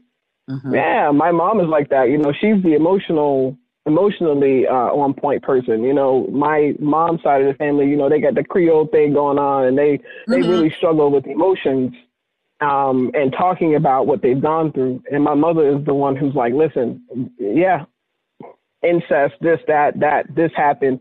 [0.49, 0.73] Mm-hmm.
[0.73, 2.09] Yeah, my mom is like that.
[2.09, 5.83] You know, she's the emotional emotionally uh, on point person.
[5.83, 9.13] You know, my mom's side of the family, you know, they got the Creole thing
[9.13, 10.31] going on, and they mm-hmm.
[10.31, 11.93] they really struggle with emotions
[12.61, 15.03] um, and talking about what they've gone through.
[15.11, 17.03] And my mother is the one who's like, listen,
[17.39, 17.85] yeah,
[18.83, 20.99] incest, this, that, that, this happened,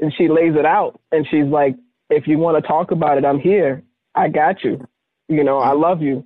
[0.00, 1.76] and she lays it out, and she's like,
[2.10, 3.82] if you want to talk about it, I'm here.
[4.14, 4.86] I got you.
[5.28, 6.24] You know, I love you.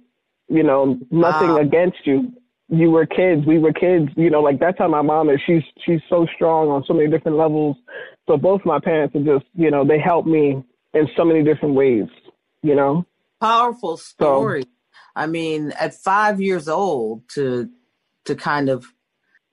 [0.49, 1.59] You know, nothing wow.
[1.59, 2.33] against you
[2.69, 5.41] you were kids, we were kids, you know, like that's how my mom is.
[5.47, 7.77] She's she's so strong on so many different levels.
[8.27, 10.63] So both my parents are just, you know, they help me
[10.93, 12.09] in so many different ways,
[12.63, 13.07] you know.
[13.41, 14.63] Powerful story.
[14.63, 14.69] So,
[15.17, 17.71] I mean, at five years old to
[18.27, 18.87] to kind of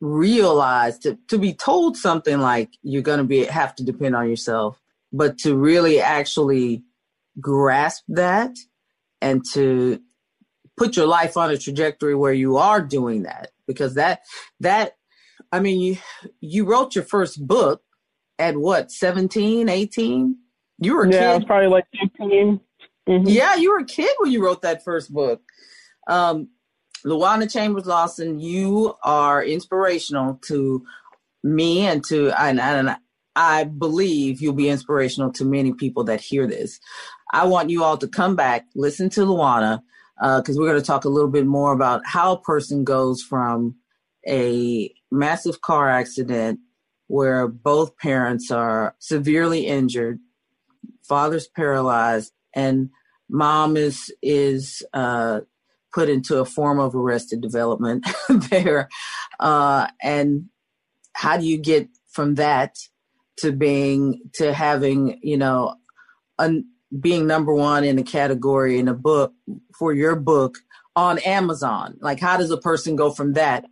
[0.01, 4.82] realize to to be told something like you're gonna be have to depend on yourself,
[5.13, 6.84] but to really actually
[7.39, 8.51] grasp that
[9.22, 10.01] and to
[10.78, 14.21] put your life on a trajectory where you are doing that because that
[14.59, 14.93] that
[15.51, 15.97] i mean you
[16.41, 17.82] you wrote your first book
[18.39, 20.38] at what 17 18
[20.80, 21.47] you were a yeah, kid.
[21.47, 21.86] Probably like
[22.21, 22.59] 18
[23.07, 23.28] mm-hmm.
[23.28, 25.41] yeah you were a kid when you wrote that first book
[26.07, 26.49] um
[27.05, 30.84] Lawana Chambers Lawson, you are inspirational to
[31.43, 32.97] me and to and, and
[33.36, 36.80] I believe you'll be inspirational to many people that hear this.
[37.32, 39.84] I want you all to come back, listen to Lawana,
[40.18, 43.22] because uh, we're going to talk a little bit more about how a person goes
[43.22, 43.76] from
[44.28, 46.59] a massive car accident
[47.07, 50.20] where both parents are severely injured,
[51.03, 52.89] father's paralyzed, and
[53.30, 55.41] mom is is uh,
[55.93, 58.89] put into a form of arrested development there,
[59.39, 60.45] uh, and
[61.13, 62.76] how do you get from that
[63.38, 65.76] to being to having you know
[66.39, 66.66] an
[67.00, 69.34] being number one in a category in a book
[69.78, 70.58] for your book
[70.96, 71.98] on Amazon?
[72.00, 73.66] Like, how does a person go from that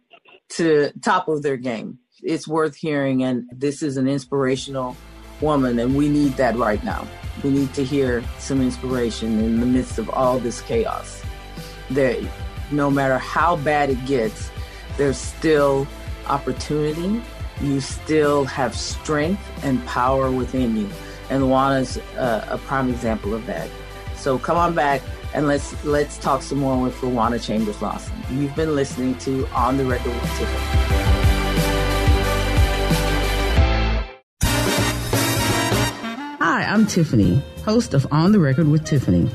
[0.50, 2.00] to top of their game?
[2.22, 4.96] It's worth hearing, and this is an inspirational
[5.42, 7.08] woman, and we need that right now.
[7.44, 11.22] We need to hear some inspiration in the midst of all this chaos.
[11.92, 12.24] That
[12.72, 14.52] no matter how bad it gets,
[14.98, 15.88] there's still
[16.28, 17.22] opportunity.
[17.62, 20.90] You still have strength and power within you
[21.30, 23.70] and Lawana's uh, a prime example of that.
[24.16, 25.02] So come on back
[25.34, 28.14] and let's let's talk some more with Lawana Chambers Lawson.
[28.32, 30.84] You've been listening to On the Record with Tiffany.
[36.40, 39.30] Hi, I'm Tiffany, host of On the Record with Tiffany.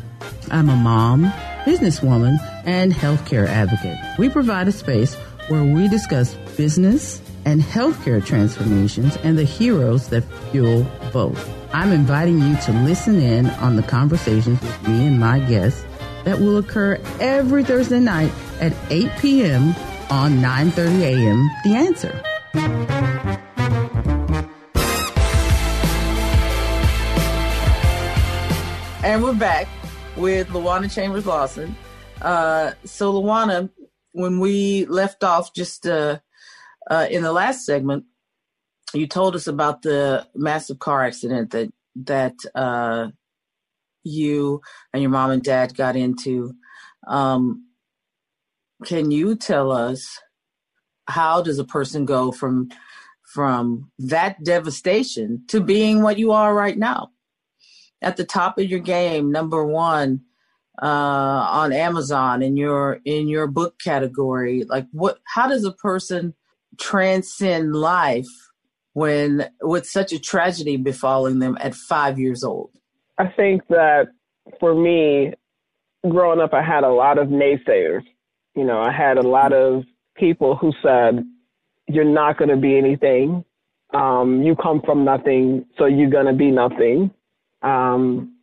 [0.51, 1.25] I'm a mom,
[1.65, 3.99] businesswoman, and healthcare advocate.
[4.19, 5.15] We provide a space
[5.49, 11.58] where we discuss business and healthcare transformations and the heroes that fuel both.
[11.73, 15.85] I'm inviting you to listen in on the conversations with me and my guests
[16.25, 19.75] that will occur every Thursday night at 8 p.m.
[20.09, 21.51] on 9:30 a.m.
[21.65, 22.23] The Answer.
[29.05, 29.69] And we're back
[30.17, 31.77] with Lawana Chambers Lawson.
[32.21, 33.71] Uh, so, Lawana,
[34.13, 36.19] when we left off just uh,
[36.91, 38.05] uh, in the last segment,
[38.95, 43.09] you told us about the massive car accident that that uh,
[44.05, 44.61] you
[44.93, 46.55] and your mom and dad got into.
[47.07, 47.67] Um,
[48.85, 50.21] can you tell us
[51.07, 52.71] how does a person go from
[53.25, 57.11] from that devastation to being what you are right now?
[58.01, 60.23] At the top of your game, number one
[60.81, 64.65] uh, on Amazon in your in your book category.
[64.65, 65.19] Like what?
[65.25, 66.35] How does a person
[66.79, 68.48] transcend life
[68.93, 72.71] when with such a tragedy befalling them at five years old?
[73.19, 74.09] I think that
[74.61, 75.35] for me,
[76.09, 78.03] growing up, I had a lot of naysayers.
[78.55, 79.85] You know, I had a lot of
[80.17, 81.25] people who said,
[81.87, 83.45] "You're not going to be anything.
[83.95, 87.11] Um, you come from nothing, so you're going to be nothing."
[87.63, 88.37] Um,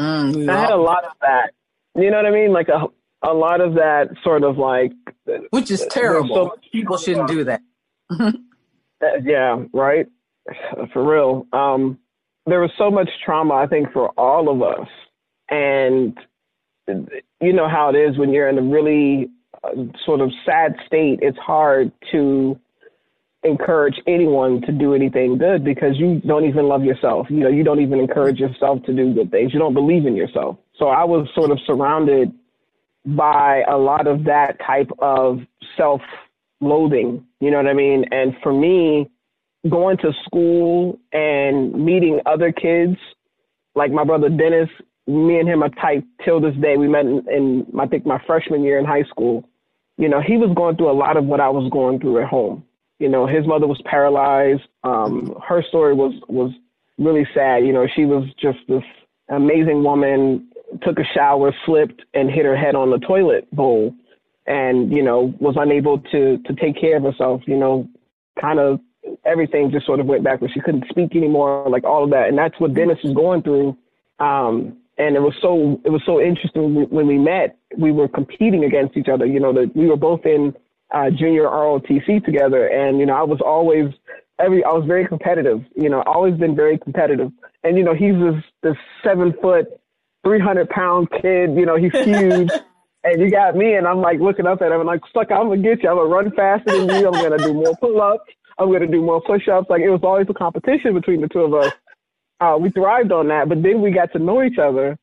[0.00, 1.52] mm, I had a lot of that.
[1.94, 2.52] You know what I mean?
[2.52, 2.86] Like a
[3.22, 4.92] a lot of that sort of like,
[5.50, 6.34] which is terrible.
[6.34, 7.60] So people shouldn't do that.
[9.02, 10.06] Uh, yeah, right.
[10.92, 11.46] For real.
[11.52, 11.98] Um,
[12.46, 14.88] there was so much trauma, I think, for all of us,
[15.48, 16.18] and
[17.40, 19.30] you know how it is when you're in a really
[19.62, 19.70] uh,
[20.04, 21.20] sort of sad state.
[21.22, 22.58] It's hard to
[23.44, 27.26] encourage anyone to do anything good because you don't even love yourself.
[27.30, 29.52] You know, you don't even encourage yourself to do good things.
[29.52, 30.58] You don't believe in yourself.
[30.78, 32.32] So I was sort of surrounded
[33.04, 35.40] by a lot of that type of
[35.76, 36.00] self
[36.60, 37.24] loathing.
[37.42, 38.04] You know what I mean?
[38.12, 39.10] And for me,
[39.68, 42.96] going to school and meeting other kids,
[43.74, 44.68] like my brother Dennis,
[45.08, 46.76] me and him are tight till this day.
[46.76, 49.42] We met in, in I think my freshman year in high school.
[49.98, 52.28] You know, he was going through a lot of what I was going through at
[52.28, 52.62] home.
[53.00, 54.62] You know, his mother was paralyzed.
[54.84, 56.52] Um, her story was was
[56.96, 57.66] really sad.
[57.66, 58.84] You know, she was just this
[59.28, 60.48] amazing woman.
[60.82, 63.92] Took a shower, slipped, and hit her head on the toilet bowl,
[64.46, 67.42] and you know was unable to to take care of herself.
[67.46, 67.88] You know,
[68.40, 68.80] kind of
[69.24, 70.54] everything just sort of went backwards.
[70.54, 73.76] She couldn't speak anymore, like all of that, and that's what Dennis was going through.
[74.18, 77.56] Um, and it was so it was so interesting when we met.
[77.76, 79.26] We were competing against each other.
[79.26, 80.54] You know, that we were both in
[80.92, 83.86] uh, junior ROTC together, and you know, I was always
[84.38, 85.62] every I was very competitive.
[85.74, 87.32] You know, always been very competitive.
[87.64, 89.66] And you know, he's this this seven foot,
[90.24, 91.54] three hundred pound kid.
[91.56, 92.50] You know, he's huge.
[93.04, 95.48] And you got me, and I'm like looking up at him, and like, "Stuck, I'm
[95.48, 95.90] gonna get you.
[95.90, 97.08] I'm gonna run faster than you.
[97.08, 98.32] I'm gonna do more pull ups.
[98.58, 101.40] I'm gonna do more push ups." Like it was always a competition between the two
[101.40, 101.72] of us.
[102.40, 104.98] Uh, we thrived on that, but then we got to know each other,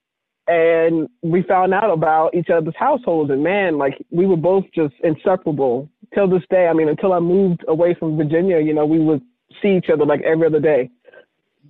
[0.48, 3.32] and we found out about each other's households.
[3.32, 6.68] And man, like we were both just inseparable till this day.
[6.68, 9.22] I mean, until I moved away from Virginia, you know, we would
[9.62, 10.90] see each other like every other day.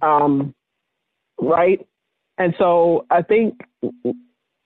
[0.02, 0.54] Um,
[1.40, 1.86] right?
[2.38, 3.62] And so I think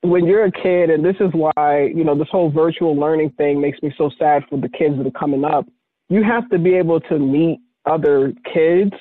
[0.04, 3.62] when you're a kid, and this is why, you know, this whole virtual learning thing
[3.62, 5.66] makes me so sad for the kids that are coming up.
[6.10, 8.92] You have to be able to meet other kids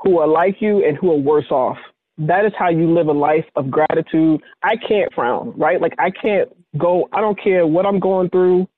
[0.00, 1.76] who are like you and who are worse off.
[2.18, 4.40] That is how you live a life of gratitude.
[4.62, 5.80] I can't frown, right?
[5.80, 8.68] Like I can't go, I don't care what I'm going through.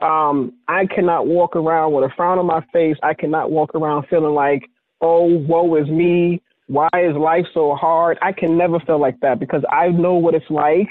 [0.00, 2.96] Um, I cannot walk around with a frown on my face.
[3.02, 4.62] I cannot walk around feeling like,
[5.00, 6.42] oh, woe is me.
[6.72, 8.18] Why is life so hard?
[8.22, 10.88] I can never feel like that because I know what it's like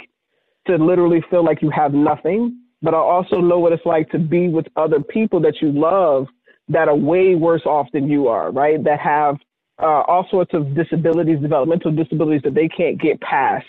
[0.67, 2.59] to literally feel like you have nothing.
[2.83, 6.27] But I also know what it's like to be with other people that you love
[6.69, 8.83] that are way worse off than you are, right?
[8.83, 9.37] That have
[9.81, 13.65] uh, all sorts of disabilities, developmental disabilities that they can't get past.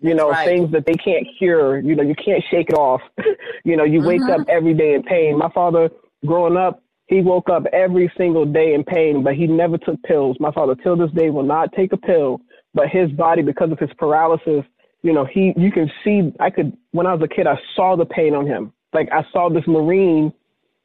[0.00, 0.46] You know, right.
[0.46, 1.80] things that they can't cure.
[1.80, 3.02] You know, you can't shake it off.
[3.64, 4.08] you know, you mm-hmm.
[4.08, 5.36] wake up every day in pain.
[5.36, 5.90] My father,
[6.24, 6.82] growing up,
[7.12, 10.38] he woke up every single day in pain, but he never took pills.
[10.40, 12.40] My father, till this day, will not take a pill.
[12.72, 14.64] But his body, because of his paralysis,
[15.02, 17.96] you know, he, you can see, I could, when I was a kid, I saw
[17.96, 18.72] the pain on him.
[18.94, 20.32] Like I saw this Marine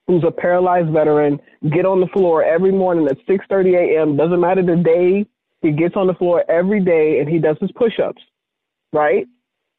[0.08, 1.40] who's a paralyzed veteran
[1.72, 4.18] get on the floor every morning at 6:30 a.m.
[4.18, 5.26] Doesn't matter the day.
[5.62, 8.22] He gets on the floor every day and he does his push-ups,
[8.94, 9.28] right?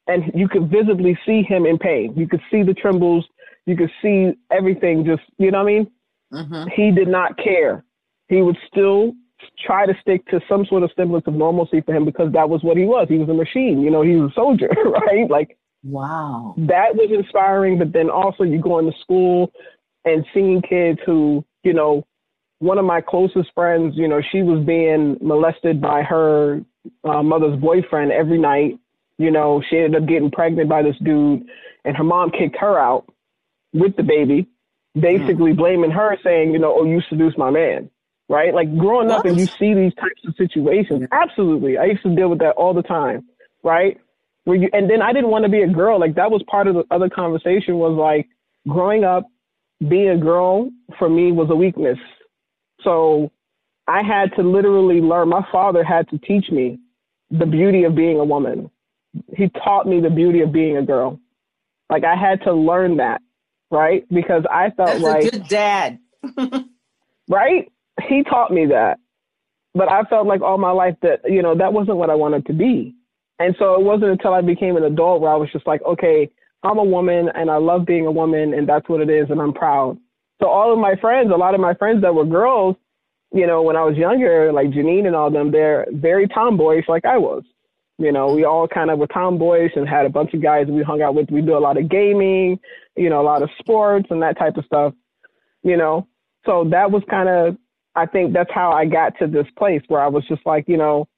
[0.06, 2.14] And you could visibly see him in pain.
[2.16, 3.26] You could see the trembles.
[3.66, 5.04] You could see everything.
[5.04, 5.90] Just you know what I mean?
[6.32, 6.68] Mm-hmm.
[6.74, 7.84] He did not care.
[8.28, 9.14] He would still
[9.64, 12.62] try to stick to some sort of semblance of normalcy for him because that was
[12.62, 13.06] what he was.
[13.08, 13.80] He was a machine.
[13.80, 15.28] You know, he was a soldier, right?
[15.28, 17.78] Like, wow, that was inspiring.
[17.78, 19.52] But then also, you go into school
[20.04, 22.04] and seeing kids who, you know,
[22.60, 26.60] one of my closest friends, you know, she was being molested by her
[27.04, 28.78] uh, mother's boyfriend every night.
[29.18, 31.44] You know, she ended up getting pregnant by this dude,
[31.84, 33.08] and her mom kicked her out
[33.72, 34.48] with the baby
[34.94, 35.58] basically hmm.
[35.58, 37.90] blaming her, saying, you know, oh, you seduced my man,
[38.28, 38.54] right?
[38.54, 39.20] Like growing what?
[39.20, 41.08] up and you see these types of situations.
[41.12, 41.78] Absolutely.
[41.78, 43.26] I used to deal with that all the time,
[43.62, 43.98] right?
[44.44, 46.00] Where you, and then I didn't want to be a girl.
[46.00, 48.28] Like that was part of the other conversation was like
[48.66, 49.24] growing up,
[49.86, 51.98] being a girl for me was a weakness.
[52.82, 53.30] So
[53.86, 55.28] I had to literally learn.
[55.28, 56.78] My father had to teach me
[57.30, 58.70] the beauty of being a woman.
[59.36, 61.20] He taught me the beauty of being a girl.
[61.90, 63.22] Like I had to learn that
[63.70, 64.06] right?
[64.08, 65.98] Because I felt That's like a good dad.
[67.28, 67.70] right?
[68.08, 68.98] He taught me that.
[69.74, 72.46] But I felt like all my life that, you know, that wasn't what I wanted
[72.46, 72.94] to be.
[73.38, 76.28] And so it wasn't until I became an adult where I was just like, okay,
[76.62, 79.40] I'm a woman and I love being a woman and that's what it is and
[79.40, 79.98] I'm proud.
[80.40, 82.76] So all of my friends, a lot of my friends that were girls,
[83.32, 87.04] you know, when I was younger, like Janine and all them, they're very tomboyish like
[87.04, 87.44] I was.
[87.98, 90.82] You know, we all kind of were tomboys and had a bunch of guys we
[90.84, 91.30] hung out with.
[91.30, 92.58] We do a lot of gaming,
[92.96, 94.94] you know, a lot of sports and that type of stuff,
[95.64, 96.06] you know.
[96.46, 97.56] So that was kind of,
[97.96, 100.76] I think that's how I got to this place where I was just like, you
[100.76, 101.08] know,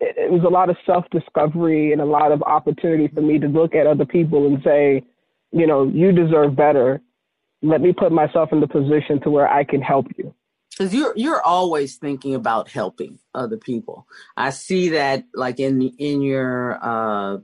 [0.00, 3.38] it, it was a lot of self discovery and a lot of opportunity for me
[3.38, 5.04] to look at other people and say,
[5.52, 7.00] you know, you deserve better.
[7.62, 10.34] Let me put myself in the position to where I can help you
[10.76, 14.06] because you're you're always thinking about helping other people.
[14.36, 17.38] I see that like in in your uh,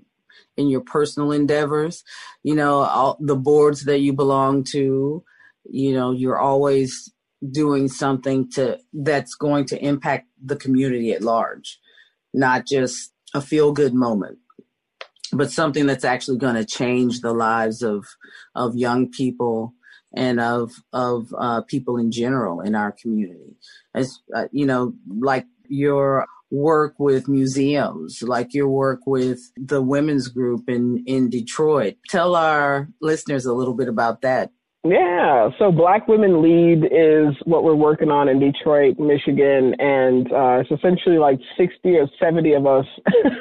[0.57, 2.03] in your personal endeavors,
[2.43, 5.25] you know, all the boards that you belong to,
[5.65, 7.13] you know, you're always
[7.51, 11.79] doing something to that's going to impact the community at large,
[12.35, 14.39] not just a feel good moment,
[15.33, 18.07] but something that's actually going to change the lives of
[18.57, 19.75] of young people
[20.15, 23.57] and of of uh, people in general in our community.
[23.95, 30.29] As uh, you know, like your work with museums, like your work with the women's
[30.29, 31.97] group in in Detroit.
[32.09, 34.51] Tell our listeners a little bit about that.
[34.83, 40.61] Yeah, so Black Women Lead is what we're working on in Detroit, Michigan, and uh,
[40.61, 42.87] it's essentially like 60 or 70 of us,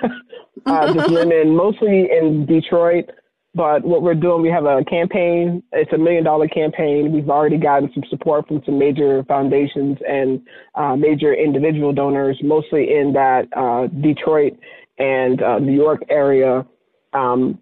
[0.65, 3.09] uh, just women, mostly in Detroit.
[3.55, 5.63] But what we're doing, we have a campaign.
[5.71, 7.11] It's a million dollar campaign.
[7.11, 10.41] We've already gotten some support from some major foundations and
[10.75, 14.53] uh, major individual donors, mostly in that uh, Detroit
[14.99, 16.65] and uh, New York area.
[17.13, 17.59] Um,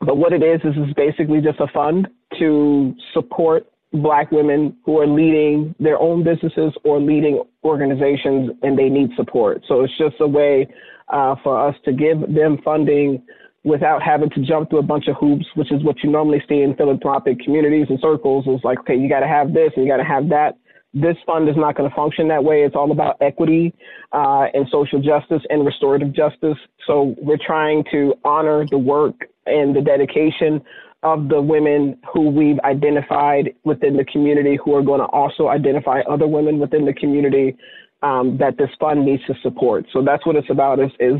[0.00, 2.08] but what it is is is basically just a fund
[2.38, 8.88] to support Black women who are leading their own businesses or leading organizations, and they
[8.88, 9.62] need support.
[9.68, 10.66] So it's just a way
[11.08, 13.22] uh, for us to give them funding
[13.64, 16.60] without having to jump through a bunch of hoops, which is what you normally see
[16.60, 18.46] in philanthropic communities and circles.
[18.46, 20.58] Is like, okay, you got to have this and you got to have that.
[20.92, 22.62] This fund is not going to function that way.
[22.62, 23.74] It's all about equity
[24.12, 26.58] uh, and social justice and restorative justice.
[26.86, 30.62] So we're trying to honor the work and the dedication
[31.02, 36.00] of the women who we've identified within the community who are going to also identify
[36.08, 37.56] other women within the community
[38.02, 39.86] um, that this fund needs to support.
[39.92, 41.16] So that's what it's about is, is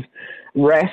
[0.55, 0.91] rest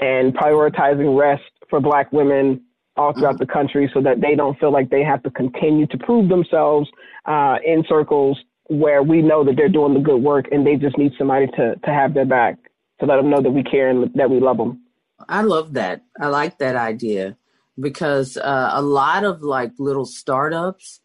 [0.00, 2.62] and prioritizing rest for Black women
[2.96, 5.98] all throughout the country so that they don't feel like they have to continue to
[5.98, 6.88] prove themselves
[7.26, 10.96] uh, in circles where we know that they're doing the good work and they just
[10.98, 12.56] need somebody to, to have their back
[13.00, 14.82] to let them know that we care and that we love them.
[15.28, 16.02] I love that.
[16.20, 17.36] I like that idea
[17.78, 21.00] because uh, a lot of like little startups,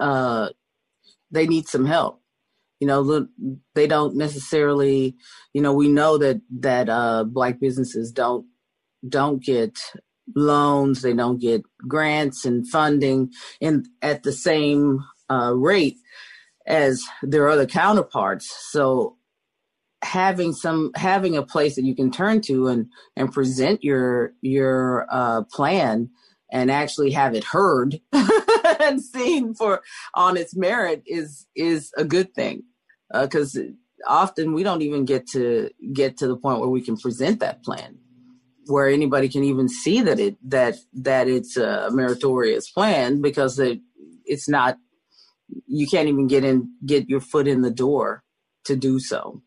[0.00, 0.48] uh,
[1.30, 2.20] they need some help
[2.80, 3.26] you know
[3.74, 5.16] they don't necessarily
[5.52, 8.46] you know we know that that uh black businesses don't
[9.08, 9.78] don't get
[10.34, 15.00] loans they don't get grants and funding in at the same
[15.30, 15.96] uh, rate
[16.66, 18.54] as their other counterparts.
[18.70, 19.16] So
[20.02, 25.06] having some having a place that you can turn to and and present your your
[25.10, 26.10] uh, plan
[26.50, 28.00] and actually have it heard
[28.80, 29.82] and seen for
[30.14, 32.64] on its merit is is a good thing.
[33.12, 33.62] Because uh,
[34.06, 37.62] often we don't even get to get to the point where we can present that
[37.62, 37.98] plan
[38.68, 43.80] where anybody can even see that it that that it's a meritorious plan because it
[44.24, 44.76] it's not
[45.66, 48.22] you can't even get in get your foot in the door
[48.64, 49.42] to do so.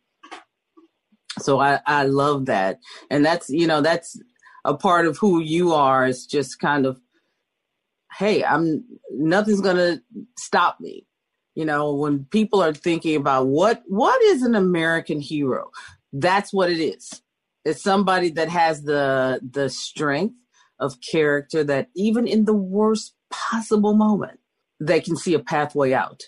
[1.39, 2.79] So i i love that.
[3.09, 4.19] And that's you know that's
[4.65, 6.99] a part of who you are is just kind of
[8.17, 10.01] hey i'm nothing's gonna
[10.37, 11.05] stop me
[11.55, 15.69] you know when people are thinking about what what is an american hero
[16.13, 17.21] that's what it is
[17.65, 20.35] it's somebody that has the the strength
[20.79, 24.39] of character that even in the worst possible moment
[24.79, 26.21] they can see a pathway out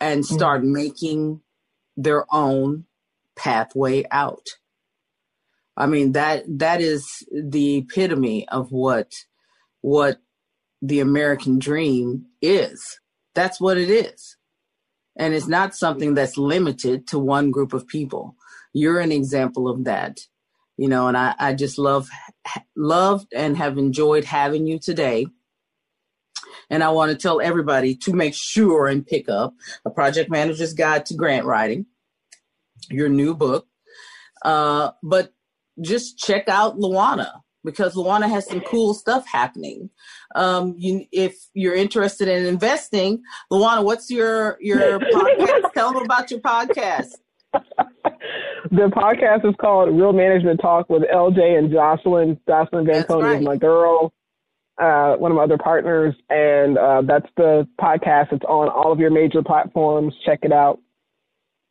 [0.00, 0.34] and mm-hmm.
[0.34, 0.72] start mm-hmm.
[0.72, 1.40] making
[1.96, 2.84] their own
[3.36, 4.46] pathway out
[5.76, 9.12] i mean that that is the epitome of what
[9.80, 10.18] what
[10.80, 13.00] the american dream is
[13.34, 14.36] that's what it is.
[15.16, 18.36] And it's not something that's limited to one group of people.
[18.72, 20.18] You're an example of that.
[20.78, 22.08] You know, and I, I just love
[22.74, 25.26] loved and have enjoyed having you today.
[26.70, 29.54] And I want to tell everybody to make sure and pick up
[29.84, 31.86] a project manager's guide to grant writing,
[32.90, 33.66] your new book.
[34.42, 35.32] Uh, but
[35.80, 37.30] just check out Lawana
[37.64, 39.90] because Lawana has some cool stuff happening.
[40.34, 45.72] Um, you, if you're interested in investing, Lawana, what's your your podcast?
[45.74, 47.12] Tell them about your podcast.
[47.52, 52.38] the podcast is called Real Management Talk with LJ and Jocelyn.
[52.48, 53.40] Jocelyn Vantoni right.
[53.40, 54.12] is my girl,
[54.80, 58.32] uh, one of my other partners, and uh, that's the podcast.
[58.32, 60.14] It's on all of your major platforms.
[60.24, 60.80] Check it out.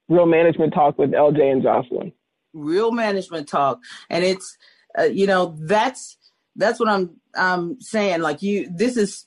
[0.09, 2.11] Real Management Talk with LJ and Jocelyn.
[2.53, 3.79] Real management talk,
[4.09, 4.57] and it's
[4.97, 6.17] uh, you know that's
[6.55, 8.21] that's what I'm I'm saying.
[8.21, 9.25] Like you, this is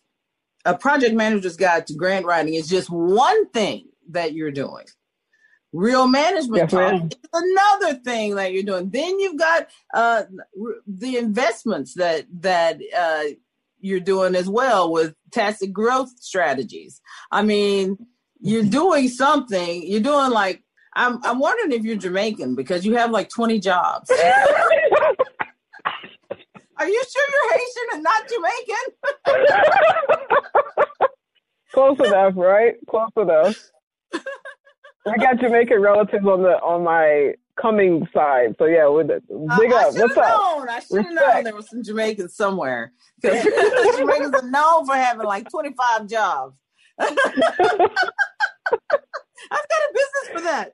[0.64, 4.86] a project manager's guide to grant writing is just one thing that you're doing.
[5.72, 8.90] Real management yes, talk is another thing that you're doing.
[8.90, 10.22] Then you've got uh,
[10.86, 13.34] the investments that that uh,
[13.80, 17.00] you're doing as well with tacit growth strategies.
[17.32, 17.98] I mean,
[18.40, 19.82] you're doing something.
[19.84, 20.62] You're doing like
[20.94, 21.18] I'm.
[21.24, 24.10] I'm wondering if you're Jamaican because you have like 20 jobs.
[26.76, 28.84] Are you sure you're Haitian and not Jamaican?
[31.72, 32.74] Close enough, right?
[32.88, 33.56] Close enough.
[35.06, 38.56] I got Jamaican relatives on the on my coming side.
[38.58, 39.22] So yeah, with it.
[39.28, 39.94] big up.
[39.94, 40.18] What's known.
[40.18, 40.68] up?
[40.68, 43.44] I should have known there was some Jamaicans somewhere because
[43.96, 46.58] Jamaicans are known for having like 25 jobs.
[46.98, 47.18] I've got
[49.50, 50.72] a business for that.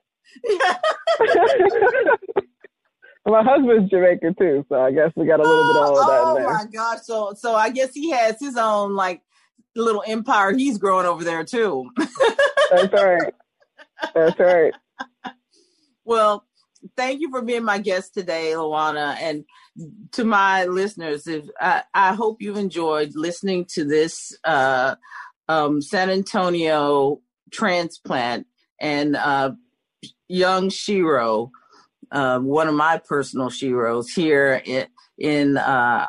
[3.25, 5.99] My husband's Jamaican too, so I guess we got a little oh, bit of all
[5.99, 6.51] of that oh in there.
[6.51, 6.99] Oh my gosh!
[7.03, 9.21] So, so I guess he has his own like
[9.75, 11.89] little empire he's growing over there too.
[12.71, 13.33] That's right.
[14.15, 14.73] That's right.
[16.03, 16.45] Well,
[16.97, 19.45] thank you for being my guest today, Lawana, and
[20.13, 21.27] to my listeners.
[21.27, 24.95] If I, I hope you've enjoyed listening to this uh,
[25.47, 27.21] um, San Antonio
[27.51, 28.47] transplant
[28.79, 29.51] and uh,
[30.31, 31.51] young shero,
[32.11, 36.07] uh, one of my personal sheroes here in, in uh,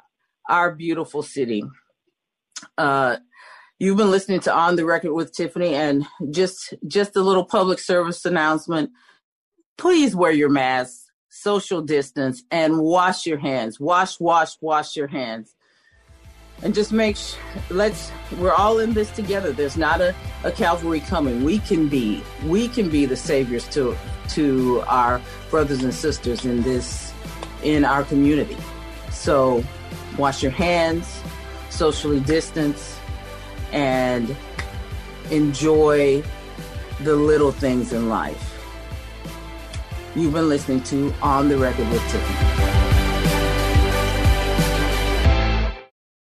[0.49, 1.65] our beautiful city.
[2.79, 3.17] Uh,
[3.83, 7.81] You've been listening to On the Record with Tiffany and just just a little public
[7.81, 8.91] service announcement.
[9.77, 13.81] Please wear your mask, social distance, and wash your hands.
[13.81, 15.57] Wash, wash, wash your hands.
[16.63, 17.41] And just make sure,
[17.71, 19.53] let's, we're all in this together.
[19.53, 21.43] There's not a, a Calvary coming.
[21.43, 23.97] We can be, we can be the saviors to,
[24.31, 27.13] to our brothers and sisters in this,
[27.65, 28.57] in our community.
[29.11, 29.65] So
[30.17, 31.21] wash your hands,
[31.71, 32.97] socially distance,
[33.73, 34.37] and
[35.31, 36.23] enjoy
[37.01, 38.49] the little things in life.
[40.15, 42.82] You've been listening to On the Record with Tiffany.